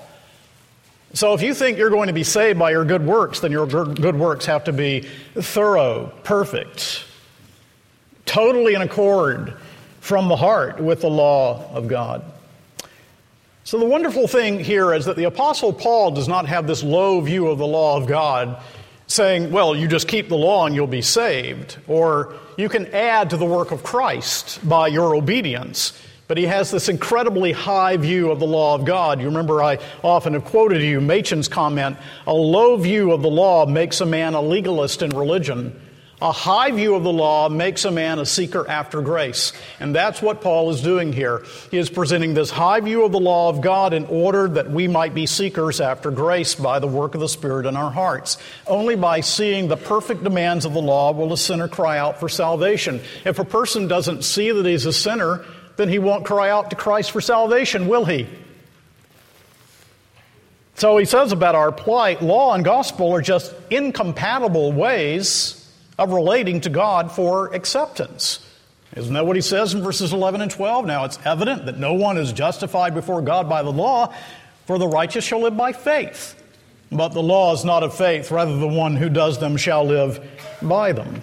So 1.15 1.33
if 1.33 1.41
you 1.41 1.55
think 1.55 1.79
you're 1.79 1.91
going 1.91 2.09
to 2.09 2.13
be 2.13 2.25
saved 2.25 2.59
by 2.59 2.73
your 2.73 2.85
good 2.85 3.07
works, 3.07 3.41
then 3.41 3.53
your 3.53 3.67
good 3.67 4.17
works 4.17 4.45
have 4.47 4.65
to 4.65 4.73
be 4.73 5.09
thorough, 5.35 6.13
perfect, 6.25 7.05
totally 8.27 8.75
in 8.75 8.83
accord 8.83 9.55
from 10.01 10.29
the 10.29 10.37
heart 10.37 10.79
with 10.79 11.01
the 11.01 11.09
law 11.09 11.73
of 11.73 11.89
God. 11.89 12.23
So, 13.65 13.81
the 13.81 13.87
wonderful 13.87 14.29
thing 14.29 14.61
here 14.61 14.95
is 14.95 15.07
that 15.07 15.17
the 15.17 15.25
Apostle 15.25 15.73
Paul 15.73 16.13
does 16.13 16.29
not 16.29 16.47
have 16.47 16.69
this 16.69 16.85
low 16.85 17.21
view 17.21 17.49
of 17.49 17.59
the 17.59 17.67
law 17.67 17.97
of 17.97 18.07
God, 18.07 18.63
saying, 19.07 19.53
well, 19.53 19.77
you 19.77 19.89
just 19.89 20.09
keep 20.09 20.29
the 20.29 20.37
law 20.37 20.67
and 20.67 20.75
you'll 20.75 20.87
be 20.87 21.03
saved, 21.03 21.79
or 21.87 22.35
you 22.57 22.69
can 22.69 22.87
add 22.95 23.31
to 23.31 23.37
the 23.37 23.45
work 23.45 23.71
of 23.71 23.83
Christ 23.83 24.67
by 24.69 24.89
your 24.89 25.15
obedience. 25.15 25.93
But 26.29 26.39
he 26.39 26.45
has 26.47 26.73
this 26.73 26.89
incredibly 26.89 27.53
high 27.53 27.97
view 27.97 28.33
of 28.33 28.41
the 28.41 28.47
law 28.47 28.75
of 28.75 28.85
God. 28.85 29.21
You 29.21 29.27
remember, 29.27 29.63
I 29.63 29.79
often 30.03 30.33
have 30.33 30.45
quoted 30.45 30.83
you 30.83 31.01
Machen's 31.01 31.47
comment 31.47 31.97
a 32.27 32.35
low 32.35 32.77
view 32.77 33.13
of 33.13 33.23
the 33.23 33.31
law 33.31 33.65
makes 33.65 34.01
a 34.01 34.07
man 34.07 34.35
a 34.35 34.41
legalist 34.41 35.03
in 35.03 35.11
religion. 35.11 35.81
A 36.23 36.33
high 36.33 36.71
view 36.71 36.95
of 36.95 37.03
the 37.03 37.13
law 37.13 37.51
makes 37.51 37.85
a 37.85 37.91
man 37.91 38.19
a 38.19 38.25
seeker 38.25 38.67
after 38.67 39.03
grace. 39.03 39.53
And 39.81 39.95
that's 39.95 40.23
what 40.23 40.41
Paul 40.41 40.71
is 40.71 40.81
doing 40.81 41.13
here. 41.13 41.45
He 41.71 41.77
is 41.77 41.91
presenting 41.91 42.33
this 42.33 42.51
high 42.51 42.81
view 42.81 43.05
of 43.05 43.13
the 43.13 43.21
law 43.21 43.51
of 43.51 43.61
God 43.61 43.93
in 43.93 44.07
order 44.07 44.49
that 44.49 44.71
we 44.71 44.89
might 44.89 45.13
be 45.13 45.27
seekers 45.27 45.79
after 45.79 46.11
grace 46.11 46.55
by 46.55 46.79
the 46.79 46.87
work 46.87 47.15
of 47.15 47.21
the 47.21 47.29
Spirit 47.29 47.67
in 47.67 47.77
our 47.77 47.91
hearts. 47.91 48.39
Only 48.67 48.97
by 48.97 49.21
seeing 49.21 49.69
the 49.69 49.77
perfect 49.77 50.25
demands 50.25 50.65
of 50.65 50.73
the 50.73 50.81
law 50.81 51.13
will 51.13 51.35
a 51.35 51.37
sinner 51.37 51.69
cry 51.69 51.99
out 51.99 52.19
for 52.19 52.31
salvation. 52.31 53.03
If 53.27 53.39
a 53.39 53.45
person 53.45 53.87
doesn't 53.87 54.25
see 54.25 54.51
that 54.53 54.65
he's 54.65 54.87
a 54.87 54.95
sinner, 54.95 55.45
then 55.77 55.91
he 55.91 55.99
won't 55.99 56.25
cry 56.25 56.49
out 56.49 56.71
to 56.71 56.77
Christ 56.77 57.11
for 57.11 57.21
salvation, 57.21 57.89
will 57.89 58.07
he? 58.07 58.27
So 60.77 60.97
he 60.97 61.05
says 61.05 61.33
about 61.33 61.55
our 61.55 61.73
plight 61.73 62.23
law 62.23 62.55
and 62.55 62.65
gospel 62.65 63.15
are 63.15 63.21
just 63.21 63.55
incompatible 63.71 64.73
ways 64.73 65.56
of 65.99 66.13
relating 66.13 66.61
to 66.63 66.71
God 66.71 67.11
for 67.13 67.53
acceptance. 67.55 68.47
Isn't 68.97 69.15
that 69.15 69.27
what 69.27 69.37
he 69.37 69.43
says 69.43 69.75
in 69.75 69.83
verses 69.83 70.13
11 70.13 70.41
and 70.41 70.51
12? 70.51 70.87
Now 70.87 71.05
it's 71.05 71.19
evident 71.25 71.67
that 71.67 71.79
no 71.79 71.95
one 71.95 72.19
is 72.19 72.33
justified 72.33 72.95
before 72.95 73.21
God 73.23 73.49
by 73.49 73.63
the 73.63 73.73
law, 73.73 74.15
for 74.67 74.79
the 74.79 74.89
righteous 74.89 75.25
shall 75.25 75.41
live 75.41 75.57
by 75.57 75.73
faith. 75.73 76.43
But 76.91 77.09
the 77.09 77.23
law 77.23 77.53
is 77.53 77.65
not 77.65 77.83
of 77.83 77.95
faith, 77.97 78.31
rather, 78.31 78.57
the 78.57 78.69
one 78.69 78.97
who 78.97 79.09
does 79.09 79.39
them 79.39 79.57
shall 79.57 79.85
live 79.85 80.21
by 80.63 80.93
them. 80.93 81.23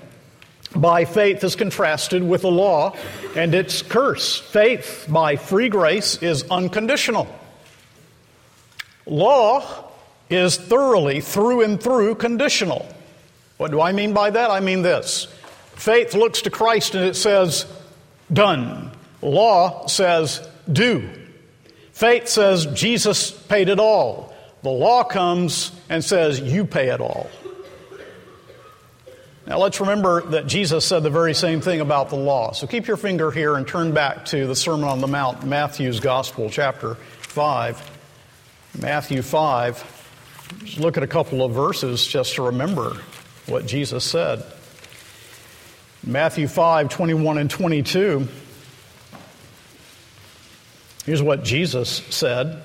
By 0.75 1.05
faith 1.05 1.43
is 1.43 1.55
contrasted 1.55 2.23
with 2.23 2.41
the 2.41 2.51
law 2.51 2.95
and 3.35 3.53
its 3.53 3.81
curse. 3.81 4.39
Faith 4.39 5.05
by 5.07 5.35
free 5.35 5.69
grace 5.69 6.17
is 6.21 6.43
unconditional. 6.49 7.27
Law 9.05 9.91
is 10.29 10.57
thoroughly, 10.57 11.21
through 11.21 11.61
and 11.61 11.81
through, 11.81 12.15
conditional. 12.15 12.87
What 13.63 13.71
do 13.71 13.79
I 13.79 13.93
mean 13.93 14.11
by 14.11 14.29
that? 14.29 14.51
I 14.51 14.59
mean 14.59 14.81
this 14.81 15.27
faith 15.75 16.15
looks 16.15 16.41
to 16.41 16.49
Christ 16.49 16.95
and 16.95 17.05
it 17.05 17.15
says, 17.15 17.65
done. 18.33 18.91
Law 19.21 19.87
says, 19.87 20.45
do. 20.69 21.09
Faith 21.93 22.27
says, 22.27 22.65
Jesus 22.65 23.31
paid 23.31 23.69
it 23.69 23.79
all. 23.79 24.35
The 24.63 24.69
law 24.69 25.05
comes 25.05 25.71
and 25.87 26.03
says, 26.03 26.41
you 26.41 26.65
pay 26.65 26.89
it 26.89 26.99
all. 26.99 27.29
Now 29.47 29.59
let's 29.59 29.79
remember 29.79 30.23
that 30.31 30.45
Jesus 30.45 30.83
said 30.83 31.03
the 31.03 31.09
very 31.09 31.33
same 31.33 31.61
thing 31.61 31.79
about 31.79 32.09
the 32.09 32.17
law. 32.17 32.51
So 32.51 32.67
keep 32.67 32.85
your 32.85 32.97
finger 32.97 33.31
here 33.31 33.55
and 33.55 33.65
turn 33.65 33.93
back 33.93 34.25
to 34.25 34.45
the 34.45 34.57
Sermon 34.57 34.89
on 34.89 34.99
the 34.99 35.07
Mount, 35.07 35.45
Matthew's 35.45 36.01
Gospel, 36.01 36.49
chapter 36.49 36.95
5. 36.95 37.91
Matthew 38.81 39.21
5. 39.21 40.57
Just 40.65 40.79
look 40.81 40.97
at 40.97 41.03
a 41.03 41.07
couple 41.07 41.45
of 41.45 41.53
verses 41.53 42.05
just 42.05 42.35
to 42.35 42.41
remember 42.41 42.97
what 43.47 43.65
Jesus 43.65 44.03
said. 44.03 44.43
Matthew 46.05 46.47
5 46.47 46.89
21 46.89 47.37
and 47.37 47.49
22. 47.49 48.27
Here's 51.05 51.21
what 51.21 51.43
Jesus 51.43 51.89
said 51.89 52.63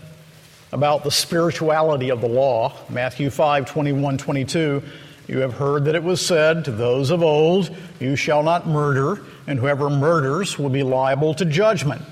about 0.72 1.04
the 1.04 1.10
spirituality 1.10 2.10
of 2.10 2.20
the 2.20 2.28
law. 2.28 2.72
Matthew 2.88 3.30
5 3.30 3.66
21 3.66 4.18
22. 4.18 4.82
You 5.28 5.38
have 5.40 5.54
heard 5.54 5.84
that 5.84 5.94
it 5.94 6.02
was 6.02 6.24
said 6.24 6.64
to 6.64 6.72
those 6.72 7.10
of 7.10 7.22
old, 7.22 7.74
You 8.00 8.16
shall 8.16 8.42
not 8.42 8.66
murder, 8.66 9.22
and 9.46 9.58
whoever 9.58 9.90
murders 9.90 10.58
will 10.58 10.70
be 10.70 10.82
liable 10.82 11.34
to 11.34 11.44
judgment. 11.44 12.02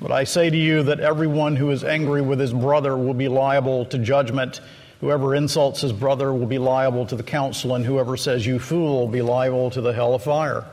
But 0.00 0.12
I 0.12 0.24
say 0.24 0.50
to 0.50 0.56
you 0.56 0.82
that 0.84 1.00
everyone 1.00 1.56
who 1.56 1.70
is 1.70 1.82
angry 1.82 2.20
with 2.20 2.38
his 2.38 2.52
brother 2.52 2.96
will 2.96 3.14
be 3.14 3.28
liable 3.28 3.86
to 3.86 3.98
judgment. 3.98 4.60
Whoever 5.00 5.34
insults 5.34 5.82
his 5.82 5.92
brother 5.92 6.32
will 6.32 6.46
be 6.46 6.58
liable 6.58 7.06
to 7.06 7.16
the 7.16 7.22
council, 7.22 7.74
and 7.74 7.84
whoever 7.84 8.16
says, 8.16 8.44
You 8.44 8.58
fool, 8.58 9.00
will 9.00 9.08
be 9.08 9.22
liable 9.22 9.70
to 9.70 9.80
the 9.80 9.92
hell 9.92 10.14
of 10.14 10.24
fire. 10.24 10.64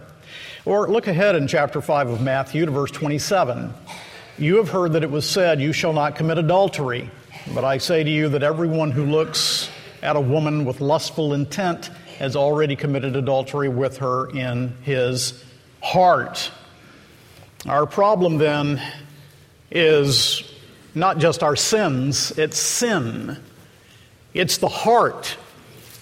Or 0.65 0.87
look 0.87 1.07
ahead 1.07 1.35
in 1.35 1.47
chapter 1.47 1.79
5 1.79 2.09
of 2.09 2.21
Matthew 2.21 2.65
to 2.65 2.71
verse 2.71 2.89
27. 2.89 3.71
You 4.39 4.57
have 4.57 4.69
heard 4.69 4.93
that 4.93 5.03
it 5.03 5.11
was 5.11 5.29
said, 5.29 5.61
You 5.61 5.73
shall 5.73 5.93
not 5.93 6.15
commit 6.15 6.39
adultery. 6.39 7.11
But 7.53 7.63
I 7.63 7.77
say 7.77 8.03
to 8.03 8.09
you 8.09 8.29
that 8.29 8.41
everyone 8.41 8.89
who 8.89 9.05
looks 9.05 9.69
at 10.01 10.15
a 10.15 10.21
woman 10.21 10.65
with 10.65 10.81
lustful 10.81 11.33
intent 11.33 11.91
has 12.17 12.35
already 12.35 12.75
committed 12.75 13.15
adultery 13.15 13.69
with 13.69 13.97
her 13.97 14.29
in 14.31 14.75
his 14.81 15.43
heart. 15.83 16.51
Our 17.67 17.85
problem 17.85 18.39
then 18.39 18.81
is 19.69 20.51
not 20.95 21.19
just 21.19 21.43
our 21.43 21.55
sins, 21.55 22.31
it's 22.31 22.57
sin. 22.57 23.37
It's 24.35 24.57
the 24.57 24.67
heart. 24.67 25.37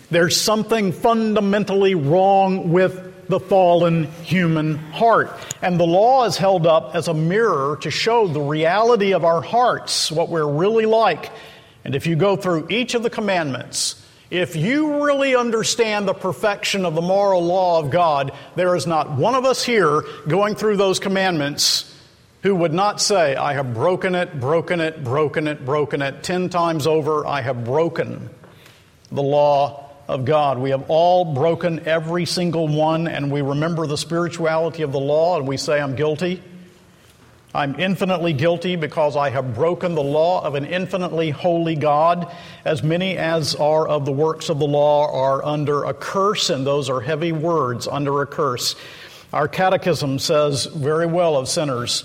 There's 0.10 0.36
something 0.36 0.92
fundamentally 0.92 1.94
wrong 1.94 2.72
with 2.72 3.28
the 3.30 3.40
fallen 3.40 4.06
human 4.24 4.78
heart. 4.78 5.32
And 5.62 5.80
the 5.80 5.86
law 5.86 6.26
is 6.26 6.36
held 6.36 6.66
up 6.66 6.96
as 6.96 7.08
a 7.08 7.14
mirror 7.14 7.78
to 7.82 7.92
show 7.92 8.28
the 8.28 8.42
reality 8.42 9.14
of 9.14 9.24
our 9.24 9.42
hearts, 9.42 10.12
what 10.12 10.30
we're 10.30 10.52
really 10.52 10.88
like. 10.88 11.32
And 11.86 11.94
if 11.96 12.08
you 12.08 12.16
go 12.16 12.36
through 12.36 12.70
each 12.72 12.96
of 12.96 13.04
the 13.04 13.10
commandments, 13.12 14.04
if 14.32 14.56
you 14.56 15.06
really 15.06 15.36
understand 15.36 16.08
the 16.08 16.16
perfection 16.16 16.86
of 16.86 16.96
the 16.96 17.02
moral 17.04 17.44
law 17.44 17.80
of 17.80 17.92
God, 17.92 18.32
there 18.56 18.76
is 18.76 18.88
not 18.88 19.12
one 19.12 19.36
of 19.36 19.46
us 19.46 19.64
here 19.64 20.04
going 20.28 20.56
through 20.56 20.78
those 20.78 21.00
commandments 21.00 21.93
who 22.44 22.54
would 22.54 22.74
not 22.74 23.00
say, 23.00 23.38
I 23.38 23.54
have 23.54 23.74
broken 23.74 24.16
it, 24.16 24.38
broken 24.38 24.82
it, 24.82 25.02
broken 25.02 25.48
it, 25.48 25.66
broken 25.66 26.02
it, 26.02 26.24
ten 26.24 26.50
times 26.50 26.86
over, 26.86 27.26
I 27.26 27.40
have 27.42 27.64
broken 27.64 28.30
the 29.10 29.24
law 29.24 29.90
of 30.10 30.26
God. 30.26 30.60
We 30.60 30.72
have 30.72 30.90
all 30.90 31.34
broken 31.34 31.88
every 31.88 32.26
single 32.26 32.68
one, 32.68 33.08
and 33.08 33.32
we 33.32 33.42
remember 33.42 33.88
the 33.88 33.98
spirituality 33.98 34.84
of 34.84 34.92
the 34.92 35.00
law, 35.00 35.38
and 35.38 35.48
we 35.48 35.56
say, 35.56 35.80
I'm 35.80 35.96
guilty. 35.96 36.44
I'm 37.56 37.80
infinitely 37.80 38.34
guilty 38.34 38.76
because 38.76 39.16
I 39.16 39.30
have 39.30 39.56
broken 39.56 39.96
the 39.96 40.04
law 40.04 40.44
of 40.44 40.56
an 40.56 40.66
infinitely 40.66 41.30
holy 41.30 41.76
God. 41.76 42.30
As 42.66 42.84
many 42.84 43.16
as 43.16 43.56
are 43.56 43.88
of 43.88 44.04
the 44.04 44.12
works 44.12 44.50
of 44.50 44.60
the 44.60 44.68
law 44.68 45.10
are 45.14 45.46
under 45.46 45.86
a 45.86 45.94
curse, 45.94 46.50
and 46.50 46.68
those 46.68 46.90
are 46.90 47.00
heavy 47.00 47.32
words 47.32 47.88
under 47.88 48.22
a 48.22 48.28
curse. 48.28 48.76
Our 49.32 49.48
catechism 49.48 50.20
says 50.20 50.66
very 50.66 51.06
well 51.06 51.38
of 51.38 51.48
sinners 51.48 52.04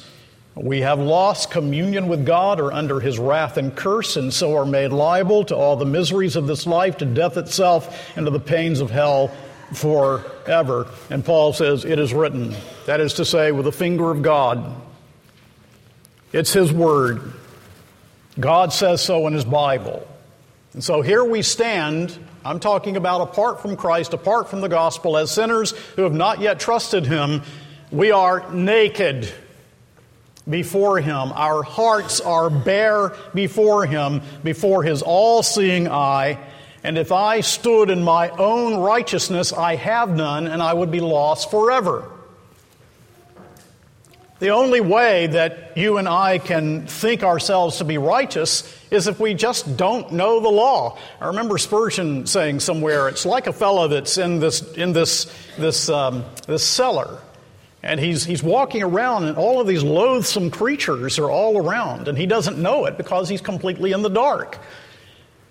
we 0.61 0.81
have 0.81 0.99
lost 0.99 1.51
communion 1.51 2.09
with 2.09 2.27
God 2.27 2.59
or 2.61 2.73
under 2.73 2.99
his 2.99 3.19
wrath 3.19 3.57
and 3.57 3.75
curse, 3.75 4.17
and 4.17 4.33
so 4.33 4.57
are 4.57 4.67
made 4.67 4.93
liable 4.93 5.45
to 5.45 5.57
all 5.57 5.77
the 5.77 5.85
miseries 5.85 6.35
of 6.35 6.47
this 6.47 6.67
life, 6.67 6.97
to 6.97 7.05
death 7.05 7.37
itself, 7.37 8.17
and 8.17 8.27
to 8.27 8.31
the 8.31 8.41
pains 8.41 8.81
of 8.81 8.91
hell 8.91 9.31
forever. 9.73 10.89
And 11.11 11.25
Paul 11.25 11.53
says, 11.53 11.85
It 11.85 11.99
is 11.99 12.13
written. 12.13 12.57
That 12.87 13.01
is 13.01 13.15
to 13.15 13.25
say, 13.25 13.53
with 13.53 13.67
the 13.67 13.73
finger 13.73 14.11
of 14.11 14.23
God. 14.23 14.75
It's 16.33 16.53
his 16.53 16.73
word. 16.73 17.33
God 18.41 18.73
says 18.73 19.01
so 19.01 19.27
in 19.27 19.35
his 19.35 19.45
Bible. 19.45 20.07
And 20.75 20.83
so 20.83 21.03
here 21.03 21.25
we 21.25 21.43
stand. 21.43 22.19
I'm 22.45 22.61
talking 22.61 22.97
about 22.97 23.21
apart 23.21 23.63
from 23.63 23.77
Christ, 23.77 24.13
apart 24.13 24.49
from 24.49 24.61
the 24.61 24.69
gospel, 24.69 25.17
as 25.17 25.31
sinners 25.31 25.73
who 25.97 26.03
have 26.03 26.13
not 26.13 26.41
yet 26.41 26.61
trusted 26.61 27.07
him. 27.07 27.43
We 27.91 28.11
are 28.13 28.51
naked 28.53 29.33
before 30.49 30.99
Him. 31.01 31.33
Our 31.33 31.63
hearts 31.63 32.21
are 32.21 32.51
bare 32.51 33.15
before 33.35 33.87
Him, 33.87 34.23
before 34.43 34.83
His 34.83 35.03
all 35.03 35.43
seeing 35.43 35.89
eye. 35.89 36.39
And 36.83 36.97
if 36.97 37.13
I 37.13 37.41
stood 37.41 37.91
in 37.91 38.03
my 38.03 38.31
own 38.31 38.79
righteousness, 38.81 39.53
I 39.53 39.77
have 39.77 40.15
none, 40.15 40.47
and 40.47 40.63
I 40.63 40.73
would 40.73 40.91
be 40.91 41.01
lost 41.01 41.51
forever. 41.51 42.11
The 44.39 44.51
only 44.51 44.81
way 44.81 45.27
that 45.27 45.77
you 45.77 45.99
and 45.99 46.09
I 46.09 46.39
can 46.39 46.87
think 46.87 47.25
ourselves 47.25 47.79
to 47.79 47.85
be 47.85 47.99
righteous 47.99 48.73
is 48.89 49.09
if 49.09 49.19
we 49.19 49.35
just 49.35 49.77
don't 49.77 50.13
know 50.13 50.39
the 50.39 50.49
law. 50.49 50.97
I 51.21 51.27
remember 51.27 51.59
Spurgeon 51.59 52.25
saying 52.25 52.61
somewhere, 52.61 53.09
it's 53.09 53.27
like 53.27 53.49
a 53.49 53.53
fellow 53.53 53.89
that's 53.89 54.17
in 54.17 54.39
this, 54.39 54.63
in 54.75 54.93
this, 54.93 55.27
this, 55.59 55.89
um, 55.89 56.25
this 56.47 56.63
cellar. 56.65 57.19
And 57.83 58.01
he's, 58.01 58.25
he's 58.25 58.43
walking 58.43 58.83
around, 58.83 59.25
and 59.25 59.37
all 59.37 59.61
of 59.61 59.67
these 59.67 59.85
loathsome 59.85 60.51
creatures 60.51 61.19
are 61.19 61.31
all 61.31 61.57
around, 61.57 62.09
and 62.09 62.19
he 62.19 62.27
doesn't 62.27 62.59
know 62.59 62.87
it 62.87 62.97
because 62.97 63.29
he's 63.29 63.41
completely 63.41 63.93
in 63.93 64.03
the 64.03 64.11
dark. 64.11 64.59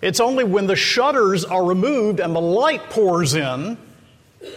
It's 0.01 0.19
only 0.19 0.43
when 0.43 0.67
the 0.67 0.75
shutters 0.75 1.45
are 1.45 1.63
removed 1.63 2.19
and 2.19 2.35
the 2.35 2.41
light 2.41 2.89
pours 2.89 3.33
in 3.33 3.77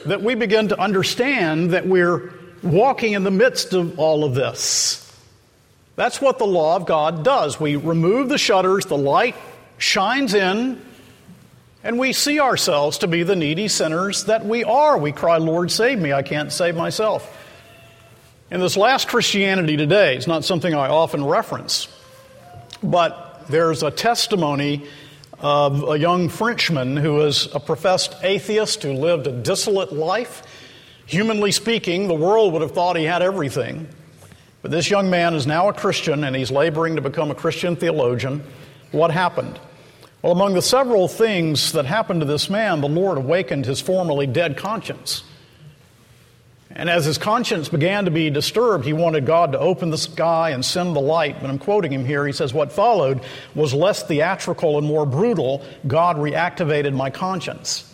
that 0.05 0.23
we 0.23 0.35
begin 0.35 0.69
to 0.69 0.79
understand 0.79 1.71
that 1.71 1.87
we're 1.87 2.33
walking 2.63 3.15
in 3.15 3.25
the 3.25 3.31
midst 3.31 3.73
of 3.73 3.99
all 3.99 4.25
of 4.25 4.35
this. 4.35 5.07
That's 5.97 6.21
what 6.21 6.39
the 6.39 6.47
law 6.47 6.77
of 6.77 6.87
God 6.87 7.25
does. 7.25 7.59
We 7.59 7.77
remove 7.77 8.29
the 8.29 8.39
shutters, 8.39 8.87
the 8.87 8.99
light 8.99 9.37
shines 9.79 10.35
in, 10.35 10.81
and 11.83 11.99
we 11.99 12.13
see 12.13 12.41
ourselves 12.41 12.99
to 12.99 13.07
be 13.07 13.23
the 13.23 13.37
needy 13.37 13.69
sinners 13.69 14.25
that 14.25 14.45
we 14.45 14.65
are. 14.65 14.99
We 14.99 15.13
cry, 15.13 15.39
Lord, 15.39 15.71
save 15.71 15.99
me. 15.99 16.13
I 16.13 16.23
can't 16.23 16.53
save 16.53 16.77
myself. 16.77 17.37
In 18.51 18.59
this 18.59 18.77
last 18.77 19.07
Christianity 19.07 19.77
today, 19.77 20.17
it's 20.17 20.27
not 20.27 20.45
something 20.45 20.75
I 20.75 20.89
often 20.89 21.25
reference, 21.25 21.87
but 22.83 23.45
there's 23.49 23.85
a 23.85 23.93
testimony 23.93 24.89
of 25.39 25.89
a 25.89 25.97
young 25.97 26.29
Frenchman 26.29 26.97
who 26.97 27.15
was 27.15 27.49
a 27.55 27.61
professed 27.61 28.17
atheist 28.25 28.83
who 28.83 28.93
lived 28.93 29.29
a 29.29 29.33
dissolute 29.33 29.93
life. 29.93 30.43
Humanly 31.07 31.53
speaking, 31.53 32.09
the 32.09 32.15
world 32.15 32.53
would 32.53 32.63
have 32.63 32.73
thought 32.73 32.97
he 32.97 33.05
had 33.05 33.23
everything. 33.23 33.89
But 34.63 34.73
this 34.73 34.91
young 34.91 35.11
man 35.11 35.35
is 35.35 35.47
now 35.47 35.69
a 35.69 35.73
Christian 35.73 36.25
and 36.25 36.35
he's 36.35 36.51
laboring 36.51 36.97
to 36.97 37.03
become 37.03 37.31
a 37.31 37.37
Christian 37.37 37.77
theologian. 37.77 38.43
What 38.91 39.13
happened? 39.13 39.61
Well, 40.23 40.33
among 40.33 40.55
the 40.55 40.63
several 40.63 41.07
things 41.07 41.71
that 41.71 41.87
happened 41.87 42.23
to 42.23 42.27
this 42.27 42.51
man, 42.51 42.81
the 42.81 42.89
Lord 42.89 43.17
awakened 43.17 43.65
his 43.65 43.81
formerly 43.81 44.27
dead 44.27 44.57
conscience. 44.57 45.23
And 46.73 46.89
as 46.89 47.05
his 47.05 47.19
conscience 47.19 47.69
began 47.69 48.05
to 48.05 48.11
be 48.11 48.31
disturbed, 48.31 48.85
he 48.85 48.93
wanted 48.93 49.27
God 49.27 49.53
to 49.53 49.59
open 49.59 49.91
the 49.91 49.99
sky 49.99 50.51
and 50.51 50.65
send 50.65 50.95
the 50.95 51.01
light. 51.01 51.41
But 51.41 51.51
I'm 51.51 51.59
quoting 51.59 51.93
him 51.93 52.05
here. 52.05 52.25
He 52.27 52.33
says, 52.33 52.55
What 52.55 52.71
followed 52.71 53.21
was 53.55 53.75
less 53.75 54.05
theatrical 54.05 54.79
and 54.79 54.87
more 54.87 55.05
brutal. 55.05 55.65
God 55.87 56.17
reactivated 56.17 56.95
my 56.95 57.11
conscience. 57.11 57.87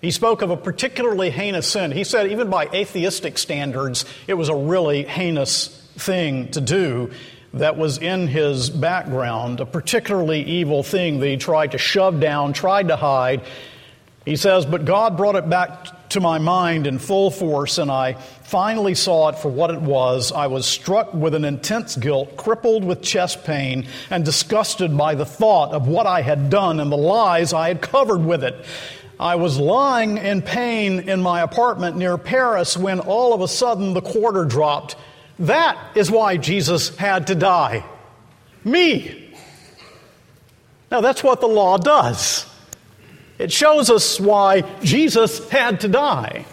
He 0.00 0.10
spoke 0.10 0.42
of 0.42 0.50
a 0.50 0.56
particularly 0.56 1.30
heinous 1.30 1.66
sin. 1.66 1.90
He 1.90 2.04
said, 2.04 2.30
even 2.30 2.50
by 2.50 2.66
atheistic 2.66 3.38
standards, 3.38 4.04
it 4.26 4.34
was 4.34 4.48
a 4.48 4.54
really 4.54 5.04
heinous 5.04 5.68
thing 5.96 6.50
to 6.50 6.60
do 6.60 7.10
that 7.54 7.78
was 7.78 7.98
in 7.98 8.28
his 8.28 8.68
background, 8.68 9.60
a 9.60 9.66
particularly 9.66 10.42
evil 10.42 10.82
thing 10.82 11.20
that 11.20 11.26
he 11.26 11.38
tried 11.38 11.72
to 11.72 11.78
shove 11.78 12.20
down, 12.20 12.52
tried 12.52 12.88
to 12.88 12.96
hide. 12.96 13.42
He 14.26 14.34
says, 14.34 14.66
But 14.66 14.84
God 14.84 15.16
brought 15.16 15.36
it 15.36 15.48
back 15.48 16.08
to 16.10 16.20
my 16.20 16.38
mind 16.38 16.88
in 16.88 16.98
full 16.98 17.30
force, 17.30 17.78
and 17.78 17.90
I 17.90 18.14
finally 18.42 18.94
saw 18.94 19.28
it 19.28 19.38
for 19.38 19.48
what 19.48 19.70
it 19.70 19.80
was. 19.80 20.32
I 20.32 20.48
was 20.48 20.66
struck 20.66 21.14
with 21.14 21.34
an 21.34 21.44
intense 21.44 21.96
guilt, 21.96 22.36
crippled 22.36 22.84
with 22.84 23.02
chest 23.02 23.44
pain, 23.44 23.86
and 24.10 24.24
disgusted 24.24 24.96
by 24.96 25.14
the 25.14 25.24
thought 25.24 25.72
of 25.72 25.86
what 25.86 26.06
I 26.06 26.22
had 26.22 26.50
done 26.50 26.80
and 26.80 26.90
the 26.90 26.96
lies 26.96 27.52
I 27.52 27.68
had 27.68 27.80
covered 27.80 28.24
with 28.24 28.42
it. 28.42 28.56
I 29.18 29.36
was 29.36 29.58
lying 29.58 30.18
in 30.18 30.42
pain 30.42 31.08
in 31.08 31.22
my 31.22 31.40
apartment 31.42 31.96
near 31.96 32.18
Paris 32.18 32.76
when 32.76 32.98
all 32.98 33.32
of 33.32 33.40
a 33.40 33.48
sudden 33.48 33.94
the 33.94 34.02
quarter 34.02 34.44
dropped. 34.44 34.96
That 35.38 35.78
is 35.96 36.10
why 36.10 36.36
Jesus 36.36 36.94
had 36.96 37.28
to 37.28 37.36
die. 37.36 37.84
Me. 38.64 39.32
Now, 40.90 41.00
that's 41.00 41.22
what 41.22 41.40
the 41.40 41.46
law 41.46 41.78
does. 41.78 42.44
It 43.38 43.52
shows 43.52 43.90
us 43.90 44.18
why 44.18 44.62
Jesus 44.82 45.48
had 45.50 45.80
to 45.80 45.88
die. 45.88 46.46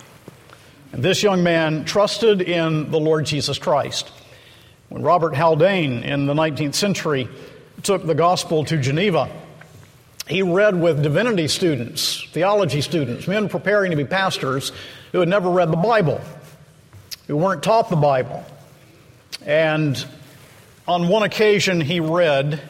And 0.92 1.02
this 1.02 1.24
young 1.24 1.44
man 1.44 1.86
trusted 1.86 2.42
in 2.42 2.92
the 2.92 3.00
Lord 3.00 3.26
Jesus 3.26 3.58
Christ. 3.58 4.12
When 4.90 5.02
Robert 5.02 5.34
Haldane 5.34 6.04
in 6.04 6.28
the 6.28 6.34
19th 6.34 6.76
century 6.76 7.30
took 7.82 8.06
the 8.06 8.14
gospel 8.14 8.66
to 8.66 8.78
Geneva, 8.78 9.30
he 10.28 10.42
read 10.42 10.80
with 10.80 11.02
divinity 11.02 11.48
students, 11.48 12.28
theology 12.32 12.82
students, 12.82 13.28
men 13.28 13.50
preparing 13.50 13.92
to 13.92 13.98
be 13.98 14.06
pastors 14.06 14.72
who 15.12 15.20
had 15.20 15.30
never 15.30 15.50
read 15.50 15.72
the 15.72 15.78
Bible, 15.78 16.22
who 17.28 17.38
weren't 17.38 17.64
taught 17.64 17.90
the 17.90 17.96
Bible. 17.96 18.46
And 19.46 20.06
on 20.88 21.08
one 21.08 21.24
occasion, 21.24 21.82
he 21.82 22.00
read 22.00 22.62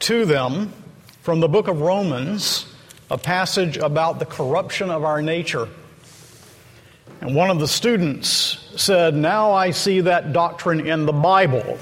to 0.00 0.24
them 0.24 0.72
from 1.22 1.40
the 1.40 1.48
book 1.48 1.68
of 1.68 1.80
Romans 1.80 2.66
a 3.10 3.18
passage 3.18 3.76
about 3.76 4.18
the 4.18 4.26
corruption 4.26 4.90
of 4.90 5.04
our 5.04 5.20
nature. 5.20 5.68
And 7.20 7.34
one 7.34 7.50
of 7.50 7.58
the 7.58 7.68
students 7.68 8.58
said, 8.76 9.14
Now 9.14 9.52
I 9.52 9.72
see 9.72 10.02
that 10.02 10.32
doctrine 10.32 10.86
in 10.86 11.06
the 11.06 11.12
Bible. 11.12 11.78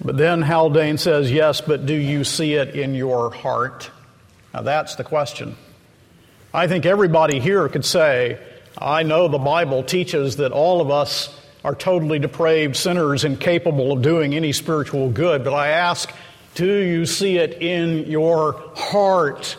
But 0.00 0.16
then 0.16 0.40
Haldane 0.42 0.98
says, 0.98 1.30
Yes, 1.30 1.60
but 1.60 1.84
do 1.84 1.94
you 1.94 2.24
see 2.24 2.54
it 2.54 2.74
in 2.74 2.94
your 2.94 3.30
heart? 3.30 3.90
Now 4.54 4.62
that's 4.62 4.94
the 4.94 5.04
question. 5.04 5.56
I 6.54 6.68
think 6.68 6.86
everybody 6.86 7.40
here 7.40 7.68
could 7.68 7.84
say, 7.84 8.38
I 8.78 9.02
know 9.02 9.28
the 9.28 9.38
Bible 9.38 9.82
teaches 9.82 10.36
that 10.36 10.52
all 10.52 10.80
of 10.80 10.90
us 10.90 11.34
are 11.64 11.74
totally 11.74 12.18
depraved 12.18 12.76
sinners 12.76 13.24
incapable 13.24 13.92
of 13.92 14.02
doing 14.02 14.34
any 14.34 14.52
spiritual 14.52 15.10
good, 15.10 15.44
but 15.44 15.52
I 15.52 15.68
ask, 15.68 16.10
do 16.54 16.66
you 16.66 17.04
see 17.04 17.36
it 17.36 17.60
in 17.60 18.10
your 18.10 18.52
heart? 18.74 19.56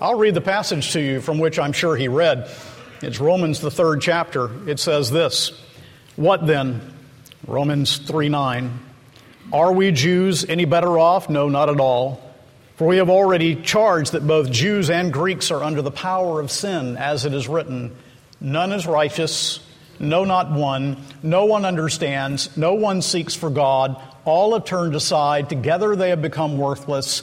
I'll 0.00 0.16
read 0.16 0.34
the 0.34 0.40
passage 0.40 0.92
to 0.92 1.00
you 1.00 1.20
from 1.20 1.38
which 1.38 1.58
I'm 1.58 1.72
sure 1.72 1.96
he 1.96 2.08
read. 2.08 2.50
It's 3.02 3.18
Romans, 3.18 3.60
the 3.60 3.70
third 3.70 4.02
chapter. 4.02 4.50
It 4.68 4.78
says 4.78 5.10
this 5.10 5.52
What 6.16 6.46
then? 6.46 6.94
Romans 7.46 7.96
3 7.98 8.28
9. 8.28 8.78
Are 9.52 9.72
we 9.72 9.90
Jews 9.90 10.44
any 10.44 10.66
better 10.66 10.98
off? 10.98 11.30
No, 11.30 11.48
not 11.48 11.70
at 11.70 11.80
all. 11.80 12.20
For 12.76 12.86
we 12.86 12.98
have 12.98 13.10
already 13.10 13.56
charged 13.56 14.12
that 14.12 14.26
both 14.26 14.50
Jews 14.50 14.90
and 14.90 15.12
Greeks 15.12 15.50
are 15.50 15.62
under 15.62 15.82
the 15.82 15.90
power 15.90 16.40
of 16.40 16.50
sin, 16.50 16.96
as 16.96 17.24
it 17.24 17.32
is 17.32 17.48
written 17.48 17.96
None 18.40 18.72
is 18.72 18.86
righteous, 18.86 19.60
no, 19.98 20.24
not 20.24 20.50
one. 20.50 20.96
No 21.22 21.44
one 21.44 21.64
understands, 21.64 22.56
no 22.56 22.74
one 22.74 23.02
seeks 23.02 23.34
for 23.34 23.50
God. 23.50 24.00
All 24.24 24.54
have 24.54 24.64
turned 24.64 24.94
aside. 24.94 25.48
Together 25.48 25.96
they 25.96 26.10
have 26.10 26.22
become 26.22 26.58
worthless. 26.58 27.22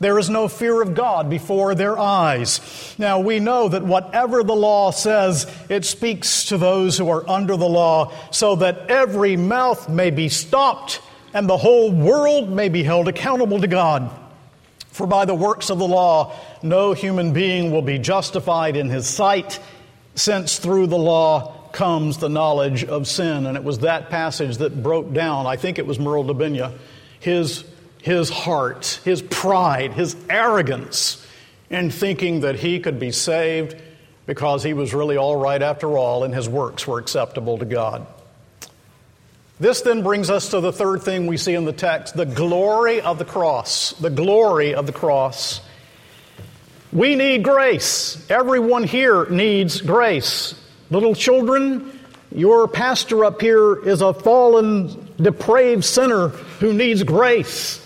There 0.00 0.18
is 0.18 0.28
no 0.28 0.48
fear 0.48 0.82
of 0.82 0.94
God 0.94 1.30
before 1.30 1.74
their 1.74 1.98
eyes. 1.98 2.94
Now 2.98 3.20
we 3.20 3.38
know 3.38 3.68
that 3.68 3.84
whatever 3.84 4.42
the 4.42 4.54
law 4.54 4.90
says, 4.90 5.50
it 5.68 5.84
speaks 5.84 6.46
to 6.46 6.58
those 6.58 6.98
who 6.98 7.08
are 7.08 7.28
under 7.28 7.56
the 7.56 7.68
law, 7.68 8.12
so 8.30 8.56
that 8.56 8.90
every 8.90 9.36
mouth 9.36 9.88
may 9.88 10.10
be 10.10 10.28
stopped 10.28 11.00
and 11.32 11.48
the 11.48 11.56
whole 11.56 11.90
world 11.90 12.50
may 12.50 12.68
be 12.68 12.82
held 12.82 13.08
accountable 13.08 13.60
to 13.60 13.66
God. 13.66 14.10
For 14.90 15.06
by 15.06 15.24
the 15.24 15.34
works 15.34 15.70
of 15.70 15.78
the 15.78 15.88
law, 15.88 16.32
no 16.62 16.92
human 16.92 17.32
being 17.32 17.72
will 17.72 17.82
be 17.82 17.98
justified 17.98 18.76
in 18.76 18.88
his 18.88 19.08
sight, 19.08 19.58
since 20.14 20.58
through 20.58 20.86
the 20.86 20.98
law 20.98 21.52
comes 21.72 22.18
the 22.18 22.28
knowledge 22.28 22.84
of 22.84 23.08
sin. 23.08 23.46
And 23.46 23.56
it 23.56 23.64
was 23.64 23.80
that 23.80 24.10
passage 24.10 24.58
that 24.58 24.80
broke 24.80 25.12
down, 25.12 25.46
I 25.46 25.56
think 25.56 25.80
it 25.80 25.86
was 25.86 25.98
Merle 25.98 26.22
d'Aubigné, 26.22 26.72
his 27.18 27.64
his 28.04 28.28
heart, 28.28 29.00
his 29.02 29.22
pride, 29.22 29.94
his 29.94 30.14
arrogance 30.28 31.26
in 31.70 31.90
thinking 31.90 32.40
that 32.40 32.54
he 32.54 32.78
could 32.78 33.00
be 33.00 33.10
saved 33.10 33.74
because 34.26 34.62
he 34.62 34.74
was 34.74 34.92
really 34.92 35.16
all 35.16 35.36
right 35.36 35.62
after 35.62 35.96
all 35.96 36.22
and 36.22 36.34
his 36.34 36.46
works 36.46 36.86
were 36.86 36.98
acceptable 36.98 37.56
to 37.56 37.64
God. 37.64 38.06
This 39.58 39.80
then 39.80 40.02
brings 40.02 40.28
us 40.28 40.50
to 40.50 40.60
the 40.60 40.70
third 40.70 41.02
thing 41.02 41.26
we 41.26 41.38
see 41.38 41.54
in 41.54 41.64
the 41.64 41.72
text 41.72 42.14
the 42.14 42.26
glory 42.26 43.00
of 43.00 43.18
the 43.18 43.24
cross. 43.24 43.94
The 43.94 44.10
glory 44.10 44.74
of 44.74 44.84
the 44.84 44.92
cross. 44.92 45.62
We 46.92 47.14
need 47.14 47.42
grace. 47.42 48.22
Everyone 48.30 48.84
here 48.84 49.24
needs 49.30 49.80
grace. 49.80 50.54
Little 50.90 51.14
children, 51.14 51.98
your 52.30 52.68
pastor 52.68 53.24
up 53.24 53.40
here 53.40 53.82
is 53.88 54.02
a 54.02 54.12
fallen, 54.12 55.08
depraved 55.16 55.86
sinner 55.86 56.28
who 56.28 56.74
needs 56.74 57.02
grace. 57.02 57.80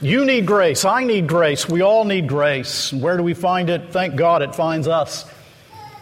You 0.00 0.24
need 0.24 0.46
grace. 0.46 0.84
I 0.84 1.02
need 1.02 1.26
grace. 1.26 1.68
We 1.68 1.82
all 1.82 2.04
need 2.04 2.28
grace. 2.28 2.92
Where 2.92 3.16
do 3.16 3.24
we 3.24 3.34
find 3.34 3.68
it? 3.68 3.90
Thank 3.90 4.14
God 4.14 4.42
it 4.42 4.54
finds 4.54 4.86
us. 4.86 5.28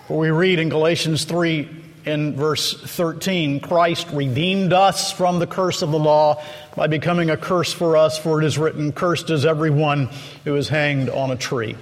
For 0.06 0.18
we 0.18 0.28
read 0.28 0.59
in 0.59 0.68
Galatians 0.68 1.24
3 1.24 1.66
in 2.04 2.37
verse 2.37 2.78
13 2.78 3.61
Christ 3.61 4.09
redeemed 4.12 4.74
us 4.74 5.12
from 5.12 5.38
the 5.38 5.46
curse 5.46 5.80
of 5.80 5.92
the 5.92 5.98
law 5.98 6.44
by 6.76 6.88
becoming 6.88 7.30
a 7.30 7.38
curse 7.38 7.72
for 7.72 7.96
us, 7.96 8.18
for 8.18 8.42
it 8.42 8.44
is 8.44 8.59
written, 8.59 8.92
Cursed 8.92 9.30
is 9.30 9.46
everyone 9.46 10.11
who 10.44 10.56
is 10.56 10.68
hanged 10.68 11.09
on 11.09 11.30
a 11.30 11.37
tree. 11.37 11.74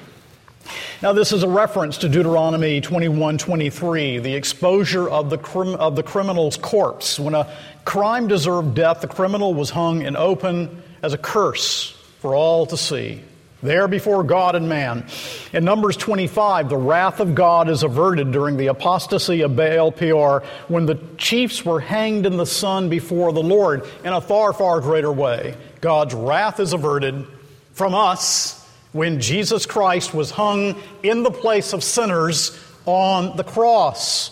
Now, 1.03 1.15
this 1.15 1.33
is 1.33 1.43
a 1.43 1.49
reference 1.49 1.99
to 1.99 2.09
Deuteronomy 2.09 2.81
21 2.81 3.39
23, 3.39 4.21
the 4.21 4.37
exposure 4.37 5.11
of 5.11 5.31
the, 5.31 5.39
crim- 5.39 5.75
of 5.75 5.97
the 5.97 6.05
criminal's 6.05 6.57
corpse. 6.57 7.19
When 7.19 7.35
a 7.35 7.53
crime 7.85 8.29
deserved 8.29 8.77
death, 8.77 9.01
the 9.01 9.09
criminal 9.09 9.53
was 9.53 9.71
hung 9.71 10.03
in 10.03 10.15
open 10.15 10.81
as 11.03 11.13
a 11.13 11.19
curse 11.19 11.94
for 12.25 12.35
all 12.35 12.65
to 12.65 12.75
see, 12.75 13.21
there 13.63 13.87
before 13.87 14.25
God 14.25 14.55
and 14.55 14.67
man. 14.67 15.05
In 15.53 15.63
Numbers 15.63 15.95
25, 15.99 16.71
the 16.71 16.77
wrath 16.79 17.21
of 17.21 17.35
God 17.35 17.69
is 17.69 17.83
averted 17.83 18.33
during 18.33 18.57
the 18.57 18.69
apostasy 18.69 19.43
of 19.43 19.55
Baal 19.57 19.93
Peor 19.93 20.43
when 20.69 20.87
the 20.87 20.99
chiefs 21.19 21.67
were 21.67 21.81
hanged 21.81 22.25
in 22.25 22.39
the 22.39 22.47
sun 22.47 22.89
before 22.89 23.31
the 23.35 23.43
Lord 23.43 23.87
in 24.05 24.15
a 24.15 24.23
far, 24.23 24.55
far 24.55 24.81
greater 24.81 25.13
way. 25.13 25.55
God's 25.83 26.15
wrath 26.15 26.61
is 26.61 26.73
averted 26.73 27.27
from 27.75 27.95
us 27.95 28.67
when 28.93 29.21
Jesus 29.21 29.67
Christ 29.67 30.15
was 30.15 30.31
hung 30.31 30.81
in 31.03 31.25
the 31.25 31.31
place 31.31 31.75
of 31.75 31.85
sinners 31.85 32.59
on 32.87 33.37
the 33.37 33.45
cross. 33.45 34.31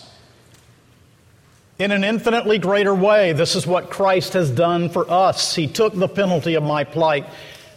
In 1.77 1.91
an 1.91 2.03
infinitely 2.03 2.57
greater 2.57 2.95
way, 2.95 3.33
this 3.33 3.55
is 3.55 3.67
what 3.67 3.89
Christ 3.91 4.33
has 4.33 4.49
done 4.49 4.89
for 4.89 5.07
us. 5.11 5.53
He 5.53 5.67
took 5.67 5.93
the 5.93 6.07
penalty 6.07 6.55
of 6.55 6.63
my 6.63 6.83
plight. 6.83 7.27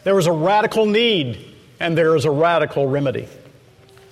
There 0.07 0.15
was 0.15 0.29
a 0.29 0.33
radical 0.33 0.87
need, 0.87 1.37
and 1.81 1.99
there 1.99 2.15
is 2.15 2.27
a 2.27 2.31
radical 2.31 2.87
remedy. 2.87 3.27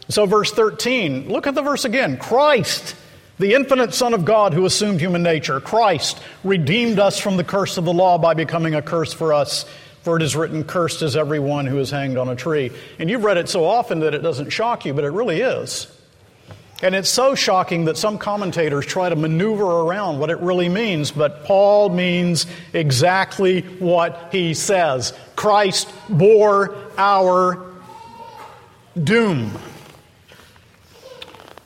So, 0.08 0.26
verse 0.26 0.50
13, 0.50 1.28
look 1.28 1.46
at 1.46 1.54
the 1.54 1.62
verse 1.62 1.84
again. 1.84 2.18
Christ, 2.18 2.96
the 3.38 3.54
infinite 3.54 3.94
Son 3.94 4.12
of 4.12 4.24
God 4.24 4.54
who 4.54 4.66
assumed 4.66 4.98
human 4.98 5.22
nature, 5.22 5.60
Christ 5.60 6.20
redeemed 6.42 6.98
us 6.98 7.20
from 7.20 7.36
the 7.36 7.44
curse 7.44 7.78
of 7.78 7.84
the 7.84 7.92
law 7.92 8.18
by 8.18 8.34
becoming 8.34 8.74
a 8.74 8.82
curse 8.82 9.12
for 9.12 9.32
us. 9.32 9.66
For 10.02 10.16
it 10.16 10.24
is 10.24 10.34
written, 10.34 10.64
Cursed 10.64 11.00
is 11.02 11.14
everyone 11.14 11.64
who 11.64 11.78
is 11.78 11.92
hanged 11.92 12.18
on 12.18 12.28
a 12.28 12.34
tree. 12.34 12.72
And 12.98 13.08
you've 13.08 13.22
read 13.22 13.36
it 13.36 13.48
so 13.48 13.64
often 13.64 14.00
that 14.00 14.14
it 14.14 14.18
doesn't 14.18 14.50
shock 14.50 14.84
you, 14.84 14.94
but 14.94 15.04
it 15.04 15.10
really 15.10 15.42
is. 15.42 15.86
And 16.82 16.96
it's 16.96 17.08
so 17.08 17.36
shocking 17.36 17.84
that 17.84 17.96
some 17.96 18.18
commentators 18.18 18.84
try 18.84 19.08
to 19.08 19.14
maneuver 19.14 19.64
around 19.64 20.18
what 20.18 20.30
it 20.30 20.40
really 20.40 20.68
means, 20.68 21.12
but 21.12 21.44
Paul 21.44 21.88
means 21.88 22.46
exactly 22.72 23.60
what 23.78 24.30
he 24.32 24.54
says 24.54 25.12
Christ 25.44 25.92
bore 26.08 26.74
our 26.96 27.62
doom. 28.96 29.52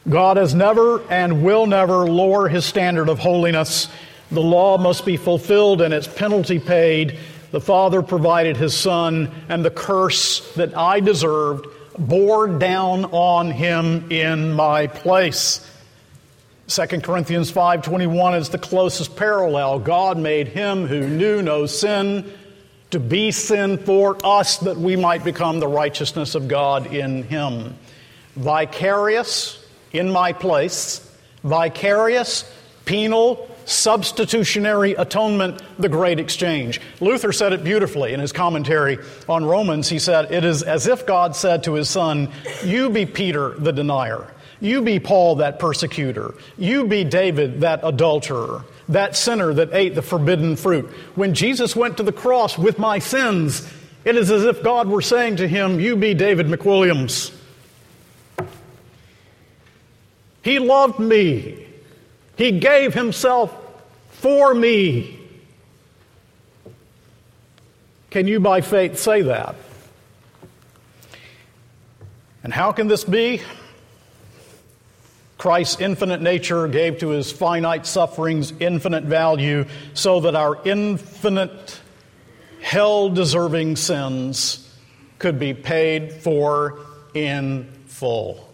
God 0.09 0.37
has 0.37 0.53
never 0.53 1.01
and 1.09 1.45
will 1.45 1.67
never 1.67 2.11
lower 2.11 2.49
his 2.49 2.65
standard 2.65 3.09
of 3.09 3.21
holiness. 3.21 3.89
The 4.33 4.41
law 4.41 4.79
must 4.79 5.07
be 5.07 5.17
fulfilled 5.17 5.81
and 5.81 5.95
its 5.95 6.09
penalty 6.09 6.59
paid 6.59 7.21
the 7.51 7.61
Father 7.61 8.03
provided 8.03 8.57
His 8.57 8.77
Son, 8.77 9.31
and 9.49 9.65
the 9.65 9.71
curse 9.71 10.53
that 10.55 10.77
I 10.77 11.01
deserved 11.01 11.67
bore 11.99 12.47
down 12.47 13.07
on 13.07 13.51
Him 13.51 14.11
in 14.11 14.53
my 14.53 14.87
place. 14.87 15.65
2 16.67 17.03
Corinthians 17.03 17.51
5:21 17.51 18.35
is 18.35 18.51
the 18.51 18.59
closest 18.59 19.17
parallel. 19.17 19.79
God 19.79 20.19
made 20.19 20.49
him 20.49 20.87
who 20.87 21.09
knew 21.09 21.41
no 21.41 21.65
sin 21.65 22.31
to 22.91 23.01
be 23.01 23.31
sin 23.31 23.79
for 23.79 24.17
us 24.25 24.59
that 24.59 24.77
we 24.77 24.97
might 24.97 25.25
become 25.25 25.61
the 25.61 25.69
righteousness 25.69 26.35
of 26.35 26.49
God 26.49 26.87
in 26.87 27.23
him. 27.25 27.77
Vicarious 28.35 29.65
in 29.93 30.11
my 30.11 30.33
place, 30.33 31.05
vicarious, 31.43 32.51
penal, 32.85 33.49
substitutionary 33.65 34.95
atonement, 34.95 35.61
the 35.79 35.89
great 35.89 36.19
exchange. 36.19 36.81
Luther 37.01 37.33
said 37.33 37.53
it 37.53 37.63
beautifully 37.63 38.15
in 38.15 38.21
his 38.21 38.33
commentary 38.33 38.99
on 39.29 39.45
Romans. 39.45 39.89
He 39.89 39.99
said, 39.99 40.33
It 40.33 40.45
is 40.45 40.63
as 40.63 40.87
if 40.87 41.07
God 41.07 41.37
said 41.37 41.65
to 41.65 41.75
his 41.75 41.91
son, 41.91 42.31
You 42.65 42.89
be 42.89 43.05
Peter 43.05 43.51
the 43.59 43.73
denier. 43.73 44.33
You 44.61 44.83
be 44.83 44.99
Paul 44.99 45.37
that 45.37 45.59
persecutor. 45.59 46.35
You 46.57 46.87
be 46.87 47.05
David 47.05 47.61
that 47.61 47.81
adulterer, 47.83 48.65
that 48.89 49.17
sinner 49.17 49.53
that 49.55 49.73
ate 49.73 49.95
the 49.95 50.03
forbidden 50.03 50.57
fruit. 50.57 50.87
When 51.15 51.35
Jesus 51.35 51.77
went 51.77 51.97
to 51.99 52.03
the 52.03 52.13
cross 52.13 52.57
with 52.57 52.79
my 52.79 52.99
sins, 52.99 53.71
it 54.05 54.17
is 54.17 54.31
as 54.31 54.45
if 54.45 54.63
God 54.63 54.89
were 54.89 55.03
saying 55.03 55.37
to 55.37 55.49
him, 55.49 55.81
You 55.81 55.97
be 55.97 56.15
David 56.15 56.47
McWilliams. 56.47 57.35
He 60.43 60.59
loved 60.59 60.99
me. 60.99 61.67
He 62.37 62.53
gave 62.53 62.95
himself 62.95 63.55
for 64.13 64.55
me. 64.55 65.19
Can 68.11 68.27
you 68.27 68.41
by 68.41 68.63
faith 68.63 68.99
say 68.99 69.23
that? 69.23 69.57
And 72.43 72.55
how 72.55 72.73
can 72.73 72.89
this 72.89 73.05
be? 73.05 73.43
Christ's 75.39 75.81
infinite 75.81 76.21
nature 76.21 76.67
gave 76.67 76.99
to 76.99 77.11
his 77.11 77.31
finite 77.31 77.87
sufferings 77.87 78.53
infinite 78.59 79.05
value 79.05 79.67
so 79.95 80.21
that 80.21 80.35
our 80.35 80.61
infinite 80.65 81.81
hell 82.61 83.09
deserving 83.09 83.77
sins 83.77 84.69
could 85.21 85.39
be 85.39 85.55
paid 85.55 86.13
for 86.13 86.81
in 87.15 87.71
full. 87.87 88.45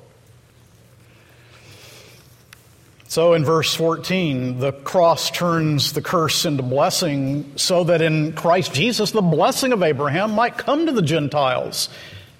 So 3.08 3.32
in 3.34 3.44
verse 3.44 3.72
14, 3.74 4.58
the 4.58 4.72
cross 4.72 5.30
turns 5.30 5.92
the 5.92 6.02
curse 6.02 6.44
into 6.44 6.62
blessing 6.62 7.52
so 7.56 7.84
that 7.84 8.02
in 8.02 8.32
Christ 8.32 8.74
Jesus 8.74 9.12
the 9.12 9.22
blessing 9.22 9.72
of 9.72 9.82
Abraham 9.82 10.32
might 10.32 10.58
come 10.58 10.86
to 10.86 10.92
the 10.92 11.00
Gentiles 11.00 11.88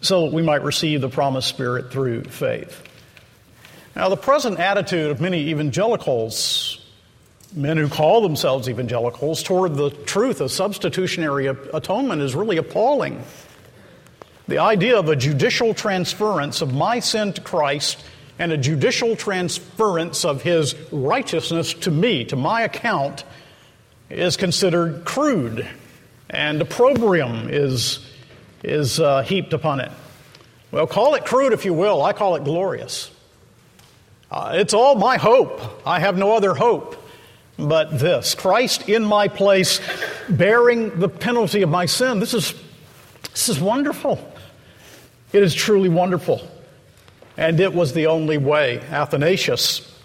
so 0.01 0.25
that 0.25 0.33
we 0.35 0.43
might 0.43 0.63
receive 0.63 1.01
the 1.01 1.09
promised 1.09 1.49
Spirit 1.49 1.91
through 1.91 2.25
faith. 2.25 2.83
Now, 3.97 4.09
the 4.09 4.17
present 4.17 4.59
attitude 4.59 5.13
of 5.13 5.21
many 5.21 5.51
evangelicals, 5.51 6.85
men 7.55 7.77
who 7.77 7.89
call 7.89 8.23
themselves 8.23 8.69
evangelicals, 8.69 9.45
toward 9.45 9.77
the 9.77 9.91
truth 9.91 10.41
of 10.41 10.51
substitutionary 10.51 11.47
atonement 11.47 12.21
is 12.21 12.35
really 12.35 12.57
appalling. 12.57 13.23
The 14.49 14.59
idea 14.59 14.99
of 14.99 15.09
a 15.09 15.15
judicial 15.15 15.75
transference 15.75 16.61
of 16.61 16.75
my 16.75 16.99
sin 16.99 17.35
to 17.35 17.41
Christ 17.41 18.05
and 18.37 18.51
a 18.51 18.57
judicial 18.57 19.15
transference 19.15 20.25
of 20.25 20.43
his 20.43 20.75
righteousness 20.91 21.73
to 21.75 21.93
me, 21.93 22.25
to 22.25 22.37
my 22.37 22.63
account, 22.63 23.25
is 24.11 24.37
considered 24.37 25.05
crude, 25.05 25.69
and 26.29 26.61
opprobrium 26.61 27.49
is, 27.49 28.05
is 28.65 28.99
uh, 28.99 29.23
heaped 29.23 29.53
upon 29.53 29.79
it. 29.79 29.93
Well, 30.73 30.89
call 30.89 31.15
it 31.15 31.25
crude 31.25 31.53
if 31.53 31.65
you 31.65 31.73
will, 31.73 32.03
I 32.03 32.13
call 32.13 32.35
it 32.35 32.43
glorious. 32.43 33.13
Uh, 34.35 34.51
it's 34.55 34.75
all 34.75 34.97
my 34.97 35.17
hope. 35.17 35.61
I 35.87 36.01
have 36.01 36.19
no 36.19 36.33
other 36.33 36.55
hope 36.55 36.97
but 37.57 38.01
this 38.01 38.35
Christ 38.35 38.89
in 38.89 39.05
my 39.05 39.29
place, 39.29 39.81
bearing 40.29 40.99
the 40.99 41.09
penalty 41.09 41.63
of 41.63 41.69
my 41.69 41.87
sin. 41.87 42.19
This 42.19 42.35
is, 42.35 42.53
this 43.31 43.49
is 43.49 43.61
wonderful. 43.61 44.19
It 45.33 45.45
is 45.45 45.55
truly 45.55 45.89
wonderful 45.89 46.49
and 47.37 47.61
it 47.61 47.73
was 47.73 47.93
the 47.93 48.09
only 48.09 48.37
way. 48.37 48.81
Athanasius 48.91 49.97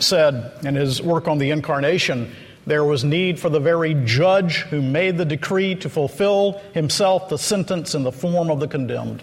said 0.00 0.52
in 0.64 0.74
his 0.74 1.00
work 1.00 1.28
on 1.28 1.38
the 1.38 1.50
incarnation, 1.50 2.34
there 2.66 2.84
was 2.84 3.04
need 3.04 3.38
for 3.38 3.50
the 3.50 3.60
very 3.60 3.94
judge 4.04 4.62
who 4.62 4.82
made 4.82 5.16
the 5.16 5.24
decree 5.24 5.76
to 5.76 5.88
fulfill 5.88 6.60
himself 6.74 7.28
the 7.28 7.38
sentence 7.38 7.94
in 7.94 8.02
the 8.02 8.10
form 8.10 8.50
of 8.50 8.58
the 8.58 8.66
condemned. 8.66 9.22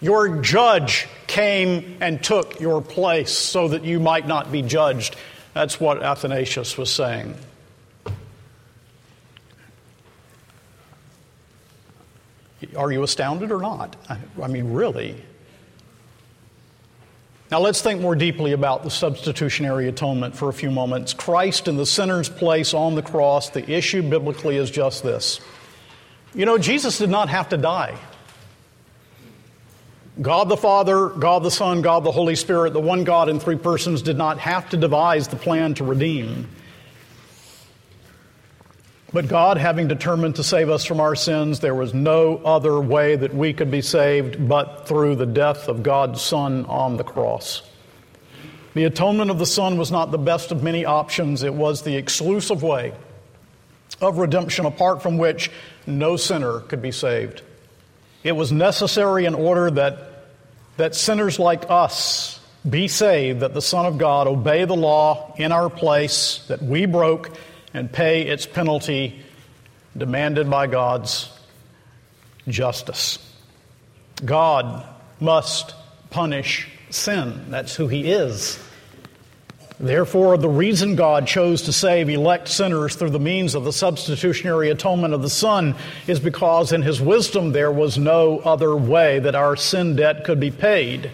Your 0.00 0.40
judge 0.42 1.08
came 1.28 1.98
and 2.00 2.22
took 2.22 2.58
your 2.58 2.82
place 2.82 3.30
so 3.30 3.68
that 3.68 3.84
you 3.84 4.00
might 4.00 4.26
not 4.26 4.50
be 4.50 4.62
judged. 4.62 5.14
That's 5.54 5.78
what 5.78 6.02
Athanasius 6.02 6.76
was 6.76 6.90
saying. 6.92 7.34
Are 12.76 12.90
you 12.90 13.02
astounded 13.02 13.52
or 13.52 13.60
not? 13.60 13.96
I 14.42 14.48
mean, 14.48 14.72
really. 14.72 15.14
Now 17.50 17.60
let's 17.60 17.80
think 17.80 18.00
more 18.00 18.14
deeply 18.14 18.52
about 18.52 18.82
the 18.82 18.90
substitutionary 18.90 19.88
atonement 19.88 20.36
for 20.36 20.48
a 20.48 20.52
few 20.52 20.70
moments. 20.70 21.14
Christ 21.14 21.66
in 21.66 21.76
the 21.76 21.86
sinner's 21.86 22.28
place 22.28 22.74
on 22.74 22.94
the 22.94 23.02
cross, 23.02 23.50
the 23.50 23.68
issue 23.70 24.02
biblically 24.02 24.56
is 24.56 24.70
just 24.70 25.02
this. 25.02 25.40
You 26.34 26.44
know, 26.44 26.58
Jesus 26.58 26.98
did 26.98 27.08
not 27.08 27.30
have 27.30 27.48
to 27.50 27.56
die. 27.56 27.96
God 30.20 30.48
the 30.48 30.56
Father, 30.56 31.08
God 31.08 31.42
the 31.42 31.50
Son, 31.50 31.80
God 31.80 32.02
the 32.02 32.10
Holy 32.10 32.34
Spirit, 32.34 32.72
the 32.72 32.80
one 32.80 33.04
God 33.04 33.28
in 33.28 33.38
three 33.38 33.56
persons, 33.56 34.02
did 34.02 34.18
not 34.18 34.38
have 34.38 34.68
to 34.70 34.76
devise 34.76 35.28
the 35.28 35.36
plan 35.36 35.74
to 35.74 35.84
redeem. 35.84 36.48
But 39.12 39.28
God, 39.28 39.56
having 39.56 39.88
determined 39.88 40.36
to 40.36 40.44
save 40.44 40.68
us 40.68 40.84
from 40.84 41.00
our 41.00 41.14
sins, 41.14 41.60
there 41.60 41.74
was 41.74 41.94
no 41.94 42.36
other 42.38 42.78
way 42.78 43.16
that 43.16 43.34
we 43.34 43.52
could 43.52 43.70
be 43.70 43.80
saved 43.80 44.48
but 44.48 44.86
through 44.86 45.16
the 45.16 45.26
death 45.26 45.68
of 45.68 45.82
God's 45.82 46.20
Son 46.20 46.66
on 46.66 46.96
the 46.96 47.04
cross. 47.04 47.62
The 48.74 48.84
atonement 48.84 49.30
of 49.30 49.38
the 49.38 49.46
Son 49.46 49.78
was 49.78 49.90
not 49.90 50.10
the 50.10 50.18
best 50.18 50.52
of 50.52 50.62
many 50.62 50.84
options, 50.84 51.42
it 51.42 51.54
was 51.54 51.82
the 51.82 51.96
exclusive 51.96 52.62
way 52.62 52.92
of 54.00 54.18
redemption 54.18 54.66
apart 54.66 55.02
from 55.02 55.16
which 55.16 55.50
no 55.86 56.16
sinner 56.16 56.60
could 56.60 56.82
be 56.82 56.92
saved. 56.92 57.42
It 58.22 58.32
was 58.32 58.52
necessary 58.52 59.24
in 59.24 59.34
order 59.34 59.70
that, 59.70 60.07
that 60.78 60.94
sinners 60.94 61.38
like 61.38 61.66
us 61.68 62.40
be 62.68 62.88
saved, 62.88 63.40
that 63.40 63.52
the 63.52 63.62
Son 63.62 63.84
of 63.84 63.98
God 63.98 64.26
obey 64.26 64.64
the 64.64 64.76
law 64.76 65.34
in 65.36 65.52
our 65.52 65.68
place 65.68 66.44
that 66.48 66.62
we 66.62 66.86
broke 66.86 67.30
and 67.74 67.92
pay 67.92 68.22
its 68.22 68.46
penalty 68.46 69.22
demanded 69.96 70.48
by 70.48 70.66
God's 70.66 71.30
justice. 72.46 73.18
God 74.24 74.86
must 75.20 75.74
punish 76.10 76.68
sin. 76.90 77.50
That's 77.50 77.74
who 77.74 77.88
He 77.88 78.10
is. 78.10 78.58
Therefore, 79.80 80.36
the 80.36 80.48
reason 80.48 80.96
God 80.96 81.28
chose 81.28 81.62
to 81.62 81.72
save 81.72 82.08
elect 82.08 82.48
sinners 82.48 82.96
through 82.96 83.10
the 83.10 83.20
means 83.20 83.54
of 83.54 83.62
the 83.62 83.72
substitutionary 83.72 84.70
atonement 84.70 85.14
of 85.14 85.22
the 85.22 85.30
Son 85.30 85.76
is 86.08 86.18
because 86.18 86.72
in 86.72 86.82
His 86.82 87.00
wisdom 87.00 87.52
there 87.52 87.70
was 87.70 87.96
no 87.96 88.40
other 88.40 88.74
way 88.74 89.20
that 89.20 89.36
our 89.36 89.54
sin 89.54 89.94
debt 89.94 90.24
could 90.24 90.40
be 90.40 90.50
paid. 90.50 91.12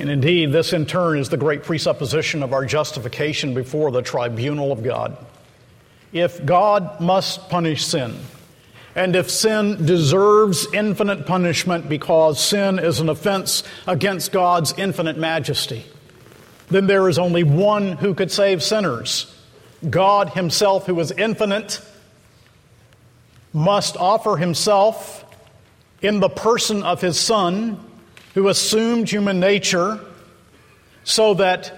And 0.00 0.10
indeed, 0.10 0.50
this 0.50 0.72
in 0.72 0.84
turn 0.84 1.18
is 1.18 1.28
the 1.28 1.36
great 1.36 1.62
presupposition 1.62 2.42
of 2.42 2.52
our 2.52 2.64
justification 2.64 3.54
before 3.54 3.92
the 3.92 4.02
tribunal 4.02 4.72
of 4.72 4.82
God. 4.82 5.16
If 6.12 6.44
God 6.44 7.00
must 7.00 7.48
punish 7.50 7.86
sin, 7.86 8.16
and 8.96 9.14
if 9.14 9.30
sin 9.30 9.86
deserves 9.86 10.66
infinite 10.72 11.24
punishment 11.24 11.88
because 11.88 12.44
sin 12.44 12.80
is 12.80 12.98
an 12.98 13.08
offense 13.08 13.62
against 13.86 14.32
God's 14.32 14.74
infinite 14.76 15.16
majesty, 15.16 15.84
then 16.70 16.86
there 16.86 17.08
is 17.08 17.18
only 17.18 17.42
one 17.42 17.92
who 17.92 18.14
could 18.14 18.30
save 18.30 18.62
sinners. 18.62 19.34
God 19.88 20.30
Himself, 20.30 20.86
who 20.86 20.98
is 21.00 21.10
infinite, 21.12 21.80
must 23.52 23.96
offer 23.96 24.36
Himself 24.36 25.24
in 26.02 26.20
the 26.20 26.28
person 26.28 26.82
of 26.82 27.00
His 27.00 27.18
Son 27.18 27.84
who 28.34 28.48
assumed 28.48 29.08
human 29.08 29.40
nature 29.40 30.00
so 31.04 31.34
that 31.34 31.72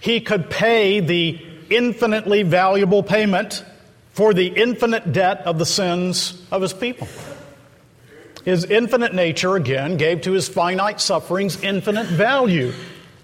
he 0.00 0.20
could 0.20 0.50
pay 0.50 1.00
the 1.00 1.40
infinitely 1.70 2.42
valuable 2.42 3.02
payment 3.02 3.64
for 4.12 4.34
the 4.34 4.46
infinite 4.46 5.12
debt 5.12 5.40
of 5.46 5.58
the 5.58 5.66
sins 5.66 6.40
of 6.52 6.62
his 6.62 6.72
people. 6.72 7.08
His 8.44 8.64
infinite 8.66 9.14
nature, 9.14 9.56
again, 9.56 9.96
gave 9.96 10.20
to 10.22 10.32
his 10.32 10.46
finite 10.46 11.00
sufferings 11.00 11.62
infinite 11.62 12.06
value. 12.06 12.72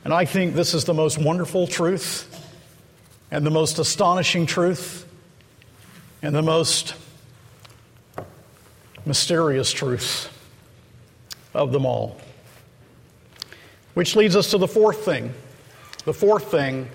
And 0.05 0.15
I 0.15 0.25
think 0.25 0.55
this 0.55 0.75
is 0.75 0.85
the 0.85 0.95
most 0.95 1.19
wonderful 1.19 1.67
truth 1.67 2.27
and 3.31 3.45
the 3.45 3.51
most 3.51 3.79
astonishing 3.79 4.47
truth 4.47 5.07
and 6.23 6.35
the 6.35 6.43
most 6.43 6.95
mysterious 9.05 9.73
truth 9.73 10.37
of 11.55 11.73
them 11.73 11.87
all. 11.87 12.21
Which 13.95 14.17
leads 14.17 14.37
us 14.37 14.51
to 14.51 14.59
the 14.59 14.69
fourth 14.69 15.05
thing. 15.05 15.35
The 16.05 16.15
fourth 16.15 16.51
thing 16.51 16.89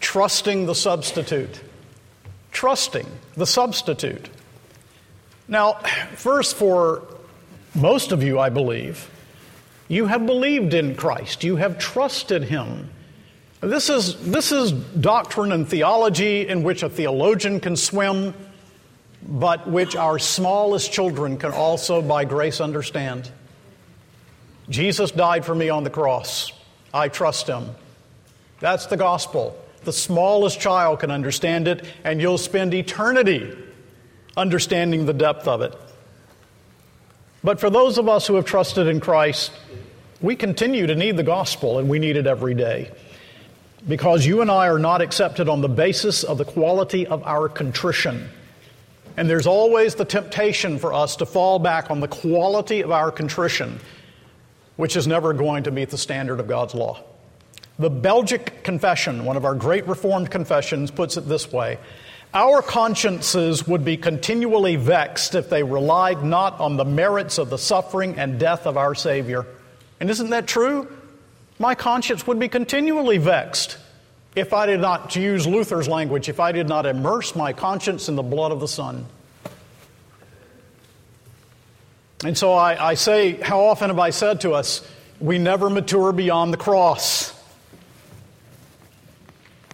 trusting 0.00 0.66
the 0.66 0.74
substitute. 0.74 1.60
Trusting 2.52 3.06
the 3.36 3.46
substitute. 3.46 4.28
Now, 5.48 5.74
first, 6.14 6.56
for 6.56 7.02
most 7.74 8.12
of 8.12 8.22
you, 8.22 8.38
I 8.38 8.50
believe, 8.50 9.10
you 9.88 10.06
have 10.06 10.26
believed 10.26 10.74
in 10.74 10.94
Christ, 10.94 11.44
you 11.44 11.56
have 11.56 11.78
trusted 11.78 12.44
Him. 12.44 12.90
This 13.60 13.88
is, 13.88 14.16
this 14.30 14.52
is 14.52 14.72
doctrine 14.72 15.52
and 15.52 15.68
theology 15.68 16.46
in 16.46 16.62
which 16.62 16.82
a 16.82 16.88
theologian 16.88 17.60
can 17.60 17.76
swim, 17.76 18.34
but 19.26 19.68
which 19.68 19.96
our 19.96 20.18
smallest 20.18 20.92
children 20.92 21.38
can 21.38 21.52
also, 21.52 22.02
by 22.02 22.24
grace, 22.24 22.60
understand. 22.60 23.30
Jesus 24.68 25.10
died 25.10 25.44
for 25.44 25.54
me 25.54 25.68
on 25.68 25.84
the 25.84 25.90
cross. 25.90 26.52
I 26.92 27.08
trust 27.08 27.46
him. 27.46 27.70
That's 28.60 28.86
the 28.86 28.96
gospel. 28.96 29.56
The 29.84 29.92
smallest 29.92 30.60
child 30.60 31.00
can 31.00 31.10
understand 31.10 31.68
it, 31.68 31.84
and 32.04 32.20
you'll 32.20 32.38
spend 32.38 32.74
eternity 32.74 33.56
understanding 34.36 35.06
the 35.06 35.14
depth 35.14 35.46
of 35.46 35.62
it. 35.62 35.74
But 37.44 37.60
for 37.60 37.70
those 37.70 37.98
of 37.98 38.08
us 38.08 38.26
who 38.26 38.34
have 38.34 38.44
trusted 38.44 38.86
in 38.86 39.00
Christ, 39.00 39.52
we 40.20 40.36
continue 40.36 40.86
to 40.86 40.94
need 40.94 41.16
the 41.16 41.22
gospel, 41.22 41.78
and 41.78 41.88
we 41.88 41.98
need 41.98 42.16
it 42.16 42.26
every 42.26 42.54
day. 42.54 42.90
Because 43.86 44.26
you 44.26 44.40
and 44.40 44.50
I 44.50 44.68
are 44.68 44.78
not 44.78 45.00
accepted 45.00 45.48
on 45.48 45.60
the 45.60 45.68
basis 45.68 46.24
of 46.24 46.38
the 46.38 46.44
quality 46.44 47.06
of 47.06 47.22
our 47.24 47.48
contrition. 47.48 48.28
And 49.16 49.30
there's 49.30 49.46
always 49.46 49.94
the 49.94 50.04
temptation 50.04 50.78
for 50.78 50.92
us 50.92 51.16
to 51.16 51.26
fall 51.26 51.58
back 51.58 51.90
on 51.90 52.00
the 52.00 52.08
quality 52.08 52.82
of 52.82 52.90
our 52.90 53.10
contrition 53.10 53.80
which 54.76 54.96
is 54.96 55.06
never 55.06 55.32
going 55.32 55.64
to 55.64 55.70
meet 55.70 55.90
the 55.90 55.98
standard 55.98 56.38
of 56.38 56.46
God's 56.46 56.74
law. 56.74 57.02
The 57.78 57.90
Belgic 57.90 58.62
Confession, 58.62 59.24
one 59.24 59.36
of 59.36 59.44
our 59.44 59.54
great 59.54 59.86
Reformed 59.86 60.30
confessions, 60.30 60.90
puts 60.90 61.16
it 61.16 61.22
this 61.22 61.52
way 61.52 61.78
Our 62.34 62.60
consciences 62.60 63.66
would 63.66 63.84
be 63.84 63.96
continually 63.96 64.76
vexed 64.76 65.34
if 65.34 65.48
they 65.48 65.62
relied 65.62 66.22
not 66.22 66.60
on 66.60 66.76
the 66.76 66.84
merits 66.84 67.38
of 67.38 67.50
the 67.50 67.58
suffering 67.58 68.18
and 68.18 68.38
death 68.38 68.66
of 68.66 68.76
our 68.76 68.94
Savior. 68.94 69.46
And 70.00 70.10
isn't 70.10 70.30
that 70.30 70.46
true? 70.46 70.88
My 71.58 71.74
conscience 71.74 72.26
would 72.26 72.38
be 72.38 72.48
continually 72.48 73.18
vexed 73.18 73.78
if 74.36 74.52
I 74.52 74.66
did 74.66 74.80
not, 74.80 75.10
to 75.12 75.20
use 75.20 75.46
Luther's 75.46 75.88
language, 75.88 76.28
if 76.28 76.38
I 76.38 76.52
did 76.52 76.68
not 76.68 76.84
immerse 76.84 77.34
my 77.34 77.54
conscience 77.54 78.10
in 78.10 78.16
the 78.16 78.22
blood 78.22 78.52
of 78.52 78.60
the 78.60 78.68
Son. 78.68 79.06
And 82.22 82.36
so 82.36 82.52
I, 82.52 82.90
I 82.90 82.94
say, 82.94 83.32
how 83.40 83.60
often 83.60 83.88
have 83.88 83.98
I 83.98 84.10
said 84.10 84.42
to 84.42 84.52
us, 84.52 84.86
we 85.20 85.38
never 85.38 85.70
mature 85.70 86.12
beyond 86.12 86.52
the 86.52 86.58
cross? 86.58 87.32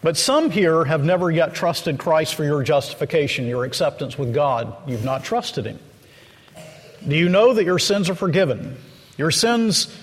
But 0.02 0.16
some 0.16 0.50
here 0.50 0.84
have 0.84 1.04
never 1.04 1.30
yet 1.30 1.54
trusted 1.54 1.98
Christ 1.98 2.34
for 2.34 2.44
your 2.44 2.62
justification, 2.62 3.46
your 3.46 3.64
acceptance 3.64 4.18
with 4.18 4.34
God. 4.34 4.76
You've 4.86 5.04
not 5.04 5.24
trusted 5.24 5.64
Him. 5.64 5.78
Do 7.06 7.16
you 7.16 7.28
know 7.28 7.54
that 7.54 7.64
your 7.64 7.78
sins 7.78 8.10
are 8.10 8.14
forgiven? 8.14 8.76
Your 9.16 9.30
sins 9.30 9.96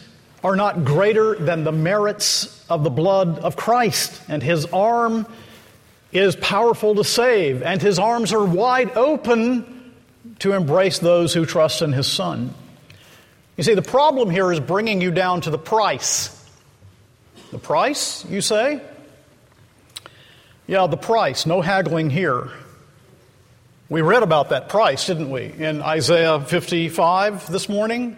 are 0.44 0.56
not 0.56 0.86
greater 0.86 1.36
than 1.36 1.66
the 1.66 1.72
merits 1.72 2.66
of 2.70 2.84
the 2.84 2.90
blood 2.90 3.40
of 3.40 3.58
Christ, 3.58 4.22
and 4.30 4.42
His 4.42 4.66
arm 4.68 5.28
is 6.12 6.36
powerful 6.38 6.96
to 6.96 7.04
save, 7.04 7.62
and 7.62 7.82
His 7.82 8.00
arms 8.00 8.32
are 8.32 8.46
wide 8.46 8.96
open 8.96 9.80
to 10.40 10.54
embrace 10.54 11.00
those 11.00 11.34
who 11.34 11.46
trust 11.46 11.82
in 11.82 11.94
his 11.94 12.08
son. 12.08 12.54
You 13.58 13.64
see, 13.64 13.74
the 13.74 13.82
problem 13.82 14.30
here 14.30 14.52
is 14.52 14.60
bringing 14.60 15.02
you 15.02 15.12
down 15.12 15.42
to 15.42 15.50
the 15.50 15.58
price. 15.58 16.36
The 17.52 17.60
price, 17.60 18.26
you 18.26 18.42
say? 18.42 18.82
Yeah, 20.70 20.86
the 20.86 20.98
price. 20.98 21.48
No 21.48 21.62
haggling 21.62 22.12
here. 22.12 22.52
We 23.90 24.02
read 24.02 24.22
about 24.22 24.50
that 24.50 24.70
price, 24.70 25.08
didn't 25.08 25.32
we, 25.32 25.46
in 25.46 25.82
Isaiah 25.82 26.40
55 26.40 27.52
this 27.52 27.68
morning? 27.68 28.16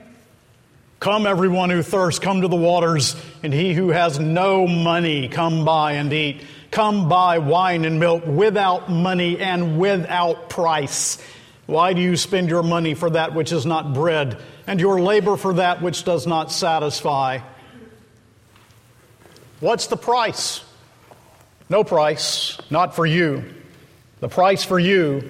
Come, 1.00 1.28
everyone 1.28 1.70
who 1.70 1.82
thirsts, 1.82 2.20
come 2.20 2.42
to 2.42 2.50
the 2.50 2.58
waters, 2.58 3.16
and 3.42 3.54
he 3.54 3.74
who 3.74 3.92
has 3.92 4.20
no 4.20 4.68
money, 4.68 5.30
come 5.30 5.64
buy 5.64 5.94
and 5.94 6.12
eat. 6.12 6.42
Come 6.72 7.08
buy 7.08 7.38
wine 7.38 7.86
and 7.86 8.02
milk 8.02 8.26
without 8.28 8.92
money 8.92 9.40
and 9.40 9.80
without 9.80 10.50
price. 10.50 11.24
Why 11.68 11.94
do 11.94 12.02
you 12.02 12.18
spend 12.18 12.50
your 12.50 12.64
money 12.64 12.96
for 12.96 13.12
that 13.12 13.34
which 13.34 13.54
is 13.54 13.66
not 13.66 13.94
bread, 13.94 14.38
and 14.68 14.78
your 14.78 15.00
labor 15.00 15.38
for 15.38 15.54
that 15.54 15.82
which 15.82 16.04
does 16.04 16.28
not 16.28 16.52
satisfy? 16.52 17.40
What's 19.62 19.88
the 19.88 19.96
price? 19.96 20.66
No 21.72 21.86
price, 21.86 22.58
not 22.70 22.98
for 22.98 23.06
you. 23.06 23.46
The 24.20 24.28
price 24.28 24.66
for 24.66 24.78
you, 24.78 25.30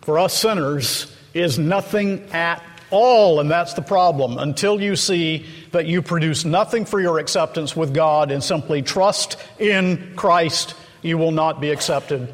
for 0.00 0.18
us 0.18 0.32
sinners, 0.32 1.14
is 1.34 1.58
nothing 1.58 2.26
at 2.32 2.62
all, 2.90 3.38
and 3.38 3.50
that's 3.50 3.74
the 3.74 3.82
problem. 3.82 4.38
Until 4.38 4.80
you 4.80 4.96
see 4.96 5.44
that 5.72 5.84
you 5.84 6.00
produce 6.00 6.46
nothing 6.46 6.86
for 6.86 7.02
your 7.02 7.18
acceptance 7.18 7.76
with 7.76 7.92
God 7.92 8.30
and 8.30 8.42
simply 8.42 8.80
trust 8.80 9.36
in 9.58 10.14
Christ, 10.16 10.72
you 11.02 11.18
will 11.18 11.32
not 11.32 11.60
be 11.60 11.70
accepted 11.70 12.32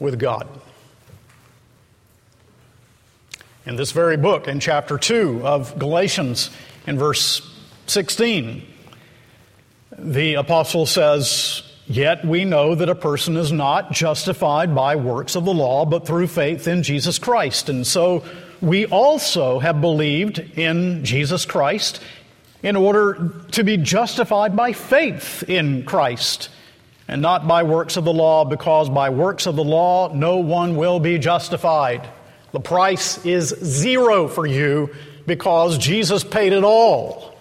with 0.00 0.18
God. 0.18 0.48
In 3.64 3.76
this 3.76 3.92
very 3.92 4.16
book, 4.16 4.48
in 4.48 4.58
chapter 4.58 4.98
2 4.98 5.46
of 5.46 5.78
Galatians, 5.78 6.50
in 6.84 6.98
verse 6.98 7.48
16, 7.86 8.66
the 9.96 10.34
apostle 10.34 10.84
says, 10.84 11.62
Yet 11.88 12.24
we 12.24 12.44
know 12.44 12.74
that 12.74 12.88
a 12.88 12.96
person 12.96 13.36
is 13.36 13.52
not 13.52 13.92
justified 13.92 14.74
by 14.74 14.96
works 14.96 15.36
of 15.36 15.44
the 15.44 15.54
law, 15.54 15.84
but 15.84 16.06
through 16.06 16.26
faith 16.26 16.66
in 16.66 16.82
Jesus 16.82 17.18
Christ. 17.18 17.68
And 17.68 17.86
so 17.86 18.24
we 18.60 18.86
also 18.86 19.60
have 19.60 19.80
believed 19.80 20.38
in 20.38 21.04
Jesus 21.04 21.44
Christ 21.44 22.02
in 22.62 22.74
order 22.74 23.32
to 23.52 23.62
be 23.62 23.76
justified 23.76 24.56
by 24.56 24.72
faith 24.72 25.44
in 25.48 25.84
Christ 25.84 26.48
and 27.06 27.22
not 27.22 27.46
by 27.46 27.62
works 27.62 27.96
of 27.96 28.04
the 28.04 28.12
law, 28.12 28.44
because 28.44 28.90
by 28.90 29.10
works 29.10 29.46
of 29.46 29.54
the 29.54 29.62
law 29.62 30.12
no 30.12 30.38
one 30.38 30.74
will 30.74 30.98
be 30.98 31.18
justified. 31.18 32.08
The 32.50 32.58
price 32.58 33.24
is 33.24 33.48
zero 33.62 34.26
for 34.26 34.44
you 34.44 34.92
because 35.24 35.78
Jesus 35.78 36.24
paid 36.24 36.52
it 36.52 36.64
all. 36.64 37.35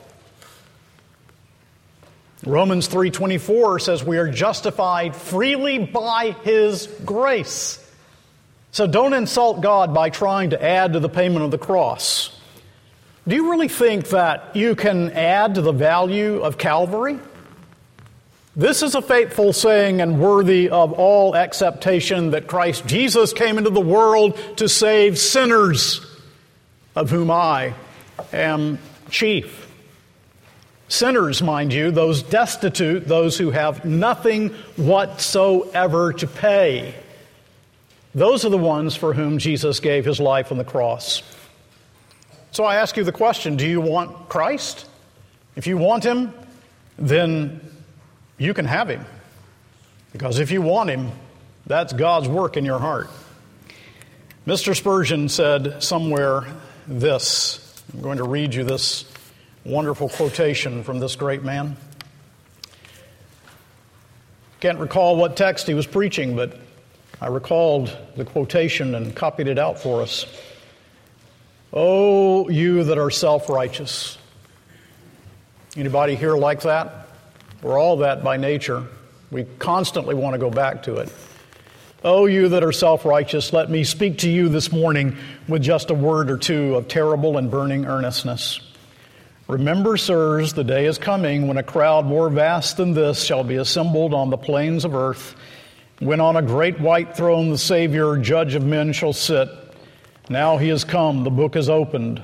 Romans 2.46 2.88
3:24 2.88 3.80
says 3.80 4.04
we 4.04 4.18
are 4.18 4.30
justified 4.30 5.16
freely 5.16 5.80
by 5.80 6.36
his 6.43 6.88
grace. 7.04 7.80
So 8.72 8.86
don't 8.86 9.14
insult 9.14 9.62
God 9.62 9.93
by 9.93 10.10
trying 10.10 10.52
to 10.52 10.64
add 10.64 10.93
to 10.93 11.00
the 11.00 11.10
payment 11.10 11.43
of 11.43 11.52
the 11.52 11.58
cross. 11.58 12.30
Do 13.28 13.36
you 13.36 13.50
really 13.50 13.68
think 13.68 14.10
that 14.10 14.56
you 14.56 14.76
can 14.76 15.12
add 15.12 15.56
to 15.56 15.62
the 15.62 15.72
value 15.72 16.41
of 16.41 16.60
Calvary? 16.60 17.18
This 18.56 18.84
is 18.84 18.93
a 18.93 19.02
faithful 19.02 19.52
saying 19.52 20.00
and 20.00 20.20
worthy 20.20 20.70
of 20.70 20.93
all 20.93 21.36
acceptation 21.36 22.32
that 22.32 22.48
Christ 22.48 22.86
Jesus 22.86 23.34
came 23.34 23.58
into 23.58 23.72
the 23.72 23.82
world 23.82 24.39
to 24.58 24.70
save 24.70 25.18
sinners, 25.18 26.06
of 26.96 27.10
whom 27.10 27.32
I 27.32 27.74
am 28.32 28.78
chief. 29.10 29.64
Sinners, 30.88 31.42
mind 31.42 31.74
you, 31.74 31.90
those 31.92 32.22
destitute, 32.22 33.08
those 33.08 33.38
who 33.38 33.52
have 33.52 33.86
nothing 33.86 34.50
whatsoever 34.76 36.14
to 36.14 36.28
pay. 36.28 36.94
Those 38.14 38.46
are 38.46 38.50
the 38.50 38.58
ones 38.58 38.96
for 38.96 39.14
whom 39.14 39.40
Jesus 39.40 39.80
gave 39.80 40.06
his 40.06 40.20
life 40.20 40.52
on 40.52 40.58
the 40.58 40.64
cross. 40.64 41.24
So 42.52 42.64
I 42.64 42.76
ask 42.76 42.96
you 42.96 43.04
the 43.04 43.12
question 43.12 43.58
do 43.58 43.68
you 43.68 43.82
want 43.82 44.30
Christ? 44.30 44.88
If 45.56 45.68
you 45.68 45.78
want 45.78 46.04
him, 46.04 46.34
then 46.98 47.60
you 48.38 48.54
can 48.54 48.66
have 48.66 48.90
him. 48.90 49.06
Because 50.14 50.40
if 50.40 50.52
you 50.52 50.62
want 50.62 50.90
him, 50.90 51.12
that's 51.66 51.94
God's 51.94 52.28
work 52.28 52.58
in 52.58 52.64
your 52.64 52.80
heart. 52.80 53.10
Mr. 54.46 54.76
Spurgeon 54.76 55.28
said 55.28 55.82
somewhere 55.82 56.46
this. 56.88 57.84
I'm 57.94 58.02
going 58.02 58.20
to 58.20 58.24
read 58.24 58.54
you 58.54 58.64
this 58.64 59.06
wonderful 59.66 60.09
quotation 60.09 60.84
from 60.84 60.99
this 60.99 61.16
great 61.16 61.43
man. 61.43 61.76
Can't 64.59 64.80
recall 64.80 65.16
what 65.16 65.36
text 65.36 65.68
he 65.68 65.74
was 65.74 65.88
preaching, 65.88 66.36
but 66.36 66.57
I 67.20 67.28
recalled 67.28 67.95
the 68.16 68.26
quotation 68.26 68.95
and 68.95 69.16
copied 69.16 69.47
it 69.47 69.57
out 69.57 69.80
for 69.80 70.01
us. 70.01 70.26
Oh, 71.74 72.47
you 72.49 72.84
that 72.86 72.97
are 72.97 73.09
self 73.09 73.49
righteous. 73.49 74.18
Anybody 75.76 76.16
here 76.16 76.36
like 76.36 76.61
that? 76.61 77.07
We're 77.61 77.80
all 77.80 77.97
that 77.97 78.24
by 78.24 78.38
nature. 78.38 78.84
We 79.32 79.45
constantly 79.59 80.16
want 80.16 80.36
to 80.36 80.38
go 80.38 80.49
back 80.49 80.84
to 80.84 80.97
it. 80.97 81.11
Oh, 82.03 82.28
you 82.28 82.49
that 82.49 82.63
are 82.63 82.72
self 82.72 83.03
righteous, 83.03 83.51
let 83.51 83.70
me 83.70 83.84
speak 83.84 84.20
to 84.20 84.30
you 84.30 84.47
this 84.47 84.72
morning 84.72 85.18
with 85.47 85.63
just 85.63 85.89
a 85.89 85.95
word 85.95 86.30
or 86.30 86.38
two 86.38 86.76
of 86.76 86.88
terrible 86.88 87.38
and 87.38 87.49
burning 87.49 87.88
earnestness. 87.88 88.59
Remember, 89.48 89.96
sirs, 89.96 90.54
the 90.54 90.64
day 90.64 90.88
is 90.88 90.98
coming 90.98 91.48
when 91.48 91.58
a 91.58 91.64
crowd 91.64 92.08
more 92.08 92.30
vast 92.30 92.78
than 92.78 92.96
this 92.96 93.24
shall 93.24 93.43
be 93.43 93.58
assembled 93.58 94.12
on 94.12 94.32
the 94.32 94.38
plains 94.38 94.84
of 94.86 94.96
earth, 94.96 95.36
when 96.00 96.20
on 96.20 96.36
a 96.36 96.41
great 96.41 96.80
white 96.80 97.16
throne 97.16 97.52
the 97.52 97.58
Savior, 97.60 98.18
judge 98.18 98.56
of 98.56 98.66
men, 98.66 98.91
shall 98.91 99.14
sit. 99.14 99.48
Now 100.30 100.58
he 100.58 100.70
has 100.70 100.84
come, 100.84 101.24
the 101.24 101.30
book 101.30 101.56
is 101.56 101.70
opened, 101.70 102.24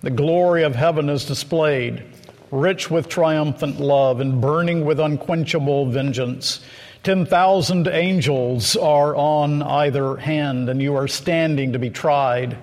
the 0.00 0.10
glory 0.10 0.64
of 0.64 0.74
heaven 0.74 1.08
is 1.08 1.24
displayed, 1.24 2.02
rich 2.50 2.90
with 2.90 3.08
triumphant 3.08 3.78
love 3.78 4.18
and 4.18 4.40
burning 4.40 4.84
with 4.84 4.98
unquenchable 4.98 5.86
vengeance. 5.86 6.64
Ten 7.04 7.26
thousand 7.26 7.86
angels 7.86 8.74
are 8.74 9.14
on 9.14 9.62
either 9.62 10.16
hand, 10.16 10.68
and 10.68 10.82
you 10.82 10.96
are 10.96 11.06
standing 11.06 11.74
to 11.74 11.78
be 11.78 11.90
tried. 11.90 12.58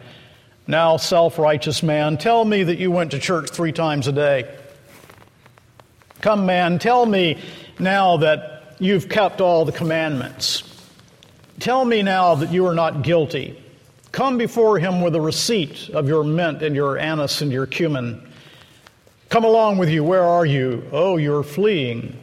Now, 0.65 0.97
self 0.97 1.37
righteous 1.37 1.83
man, 1.83 2.17
tell 2.17 2.45
me 2.45 2.63
that 2.63 2.77
you 2.77 2.89
went 2.89 3.11
to 3.11 3.19
church 3.19 3.49
three 3.49 3.71
times 3.71 4.07
a 4.07 4.11
day. 4.13 4.55
Come, 6.21 6.45
man, 6.45 6.79
tell 6.79 7.05
me 7.05 7.41
now 7.79 8.17
that 8.17 8.75
you've 8.79 9.09
kept 9.09 9.41
all 9.41 9.65
the 9.65 9.73
commandments. 9.73 10.63
Tell 11.59 11.83
me 11.83 12.01
now 12.01 12.35
that 12.35 12.51
you 12.51 12.65
are 12.65 12.75
not 12.75 13.01
guilty. 13.01 13.61
Come 14.13 14.37
before 14.37 14.79
him 14.79 15.01
with 15.01 15.15
a 15.15 15.21
receipt 15.21 15.89
of 15.89 16.07
your 16.07 16.23
mint 16.23 16.61
and 16.61 16.75
your 16.75 16.97
anise 16.97 17.41
and 17.41 17.51
your 17.51 17.65
cumin. 17.65 18.25
Come 19.29 19.43
along 19.43 19.79
with 19.79 19.89
you. 19.89 20.03
Where 20.03 20.23
are 20.23 20.45
you? 20.45 20.87
Oh, 20.91 21.17
you're 21.17 21.43
fleeing. 21.43 22.17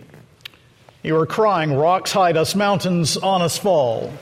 You 1.02 1.16
are 1.16 1.26
crying, 1.26 1.72
Rocks 1.72 2.12
hide 2.12 2.36
us, 2.36 2.54
mountains 2.54 3.16
on 3.16 3.42
us 3.42 3.58
fall. 3.58 4.12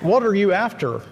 What 0.00 0.22
are 0.24 0.34
you 0.34 0.52
after? 0.52 1.02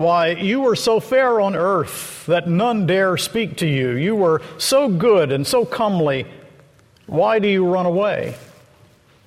Why, 0.00 0.28
you 0.28 0.62
were 0.62 0.76
so 0.76 0.98
fair 0.98 1.42
on 1.42 1.54
earth 1.54 2.24
that 2.24 2.48
none 2.48 2.86
dare 2.86 3.18
speak 3.18 3.58
to 3.58 3.66
you. 3.66 3.90
You 3.90 4.16
were 4.16 4.40
so 4.56 4.88
good 4.88 5.30
and 5.30 5.46
so 5.46 5.66
comely. 5.66 6.26
Why 7.06 7.38
do 7.38 7.48
you 7.48 7.66
run 7.66 7.84
away? 7.84 8.34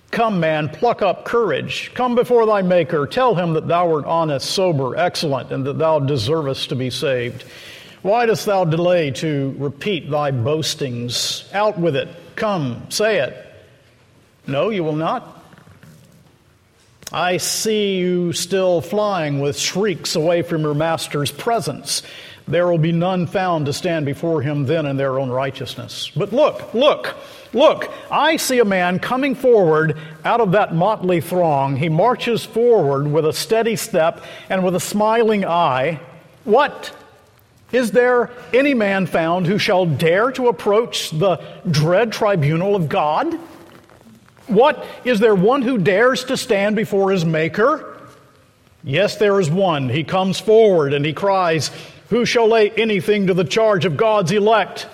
Come, 0.09 0.39
man, 0.39 0.69
pluck 0.69 1.03
up 1.03 1.26
courage. 1.26 1.91
Come 1.93 2.15
before 2.15 2.47
thy 2.47 2.63
Maker. 2.63 3.05
Tell 3.05 3.36
him 3.36 3.53
that 3.53 3.67
thou 3.67 3.93
art 3.93 4.05
honest, 4.05 4.49
sober, 4.49 4.97
excellent, 4.97 5.51
and 5.51 5.63
that 5.67 5.78
thou 5.78 5.99
deservest 5.99 6.69
to 6.69 6.76
be 6.76 6.89
saved. 6.89 7.43
Why 8.01 8.26
dost 8.26 8.47
thou 8.47 8.65
delay 8.65 9.11
to 9.11 9.53
repeat 9.59 10.09
thy 10.09 10.32
boastings? 10.32 11.47
Out 11.53 11.78
with 11.78 11.95
it. 11.95 12.07
Come, 12.36 12.88
say 12.89 13.19
it. 13.19 13.38
No, 14.47 14.71
you 14.71 14.84
will 14.84 14.95
not. 14.95 15.43
I 17.14 17.38
see 17.38 17.97
you 17.99 18.34
still 18.34 18.82
flying 18.82 19.39
with 19.39 19.55
shrieks 19.55 20.16
away 20.16 20.41
from 20.41 20.64
your 20.64 20.74
master's 20.74 21.30
presence. 21.32 22.01
There 22.47 22.68
will 22.68 22.80
be 22.80 22.91
none 22.91 23.28
found 23.28 23.68
to 23.68 23.74
stand 23.74 24.07
before 24.07 24.41
him 24.41 24.66
then 24.66 24.88
in 24.88 24.97
their 24.97 25.20
own 25.20 25.30
righteousness. 25.30 26.11
But 26.16 26.34
look, 26.34 26.74
look, 26.74 27.16
look, 27.53 27.93
I 28.09 28.38
see 28.38 28.57
a 28.57 28.66
man 28.66 28.97
coming 28.97 29.36
forward 29.36 29.95
out 30.26 30.41
of 30.41 30.53
that 30.53 30.74
motley 30.74 31.22
throng. 31.22 31.76
He 31.76 31.88
marches 31.88 32.43
forward 32.43 33.05
with 33.05 33.28
a 33.28 33.34
steady 33.34 33.76
step 33.76 34.24
and 34.49 34.66
with 34.66 34.76
a 34.76 34.80
smiling 34.80 35.45
eye. 35.45 35.99
What? 36.45 36.95
Is 37.72 37.91
there 37.91 38.32
any 38.53 38.74
man 38.74 39.05
found 39.05 39.45
who 39.45 39.59
shall 39.59 39.86
dare 39.86 40.32
to 40.32 40.47
approach 40.47 41.11
the 41.11 41.38
dread 41.70 42.11
tribunal 42.11 42.76
of 42.76 42.89
God? 42.89 43.38
What? 44.48 44.86
Is 45.06 45.20
there 45.20 45.36
one 45.36 45.62
who 45.62 45.78
dares 45.78 46.26
to 46.26 46.38
stand 46.38 46.76
before 46.76 47.12
his 47.12 47.26
Maker? 47.26 47.89
Yes, 48.84 49.16
there 49.16 49.39
is 49.39 49.50
one. 49.50 49.88
He 49.89 50.04
comes 50.04 50.39
forward 50.39 50.94
and 50.94 51.06
he 51.06 51.14
cries, 51.14 51.72
Who 52.10 52.26
shall 52.26 52.50
lay 52.50 52.70
anything 52.72 53.28
to 53.28 53.34
the 53.34 53.46
charge 53.46 53.86
of 53.86 53.96
God's 53.96 54.32
elect? 54.32 54.88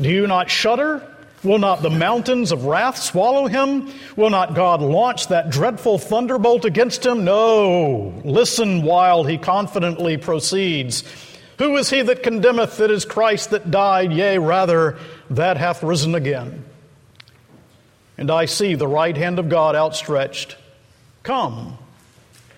Do 0.00 0.08
you 0.08 0.26
not 0.26 0.50
shudder? 0.50 1.06
Will 1.42 1.58
not 1.58 1.80
the 1.80 1.90
mountains 1.90 2.52
of 2.52 2.64
wrath 2.64 2.98
swallow 2.98 3.46
him? 3.46 3.90
Will 4.16 4.28
not 4.28 4.54
God 4.54 4.82
launch 4.82 5.28
that 5.28 5.50
dreadful 5.50 5.98
thunderbolt 5.98 6.64
against 6.64 7.06
him? 7.06 7.24
No. 7.24 8.20
Listen 8.24 8.82
while 8.82 9.24
he 9.24 9.38
confidently 9.38 10.18
proceeds. 10.18 11.04
Who 11.58 11.76
is 11.76 11.88
he 11.88 12.02
that 12.02 12.22
condemneth? 12.22 12.80
It 12.80 12.90
is 12.90 13.04
Christ 13.04 13.50
that 13.50 13.70
died, 13.70 14.12
yea, 14.12 14.38
rather, 14.38 14.98
that 15.30 15.56
hath 15.56 15.82
risen 15.82 16.14
again 16.14 16.64
and 18.20 18.30
I 18.30 18.44
see 18.44 18.74
the 18.74 18.86
right 18.86 19.16
hand 19.16 19.38
of 19.38 19.48
God 19.48 19.74
outstretched. 19.74 20.58
Come, 21.22 21.78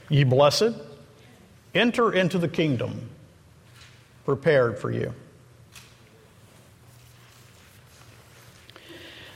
ye 0.08 0.24
blessed, 0.24 0.74
enter 1.72 2.12
into 2.12 2.36
the 2.36 2.48
kingdom 2.48 3.08
prepared 4.24 4.78
for 4.78 4.90
you. 4.90 5.14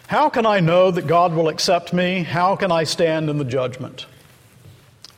How 0.09 0.29
can 0.29 0.47
I 0.47 0.59
know 0.59 0.91
that 0.91 1.07
God 1.07 1.33
will 1.33 1.49
accept 1.49 1.93
me? 1.93 2.24
How 2.24 2.57
can 2.57 2.72
I 2.72 2.85
stand 2.85 3.31
in 3.31 3.39
the 3.39 3.45
judgment? 3.45 4.07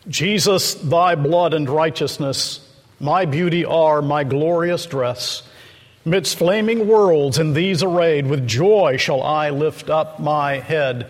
Jesus, 0.08 0.74
thy 0.74 1.14
blood 1.14 1.54
and 1.54 1.68
righteousness, 1.68 2.60
my 3.00 3.24
beauty 3.24 3.64
are 3.64 4.02
my 4.02 4.24
glorious 4.24 4.84
dress. 4.84 5.42
Midst 6.04 6.38
flaming 6.38 6.88
worlds 6.88 7.38
in 7.38 7.52
these 7.52 7.82
arrayed, 7.82 8.26
with 8.26 8.46
joy 8.46 8.96
shall 8.96 9.22
I 9.22 9.50
lift 9.50 9.90
up 9.90 10.18
my 10.20 10.58
head. 10.58 11.06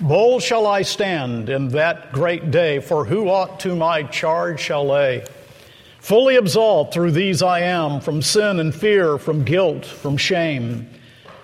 Bold 0.00 0.42
shall 0.42 0.66
I 0.66 0.82
stand 0.82 1.48
in 1.48 1.68
that 1.70 2.12
great 2.12 2.50
day, 2.50 2.78
for 2.78 3.04
who 3.04 3.28
aught 3.28 3.60
to 3.60 3.74
my 3.74 4.04
charge 4.04 4.60
shall 4.60 4.86
lay? 4.86 5.24
Fully 5.98 6.36
absolved 6.36 6.94
through 6.94 7.10
these 7.10 7.42
I 7.42 7.60
am, 7.60 8.00
from 8.00 8.22
sin 8.22 8.60
and 8.60 8.74
fear, 8.74 9.18
from 9.18 9.44
guilt, 9.44 9.84
from 9.84 10.16
shame. 10.16 10.88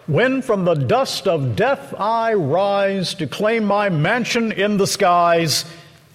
when 0.07 0.42
from 0.42 0.64
the 0.64 0.74
dust 0.74 1.26
of 1.26 1.57
death 1.57 1.95
I 1.99 2.34
rise 2.34 3.14
to 3.14 3.26
claim 3.26 3.64
my 3.64 3.88
mansion 3.88 4.53
in 4.53 4.76
the 4.76 4.86
skies, 4.86 5.64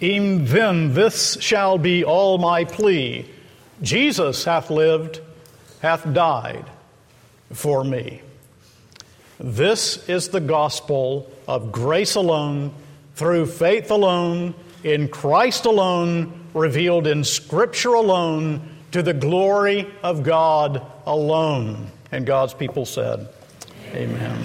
e'en 0.01 0.45
then 0.45 0.93
this 0.93 1.37
shall 1.41 1.77
be 1.77 2.03
all 2.03 2.37
my 2.37 2.65
plea 2.65 3.25
Jesus 3.81 4.43
hath 4.43 4.69
lived, 4.69 5.21
hath 5.81 6.11
died 6.13 6.65
for 7.53 7.83
me. 7.83 8.21
This 9.39 10.07
is 10.09 10.29
the 10.29 10.41
gospel 10.41 11.31
of 11.47 11.71
grace 11.71 12.15
alone, 12.15 12.73
through 13.15 13.45
faith 13.45 13.89
alone, 13.91 14.53
in 14.83 15.07
Christ 15.07 15.65
alone, 15.65 16.47
revealed 16.53 17.07
in 17.07 17.23
Scripture 17.23 17.93
alone, 17.93 18.77
to 18.91 19.03
the 19.03 19.13
glory 19.13 19.87
of 20.03 20.23
God 20.23 20.85
alone. 21.05 21.91
And 22.11 22.25
God's 22.25 22.53
people 22.53 22.85
said, 22.85 23.29
Amen. 23.93 24.43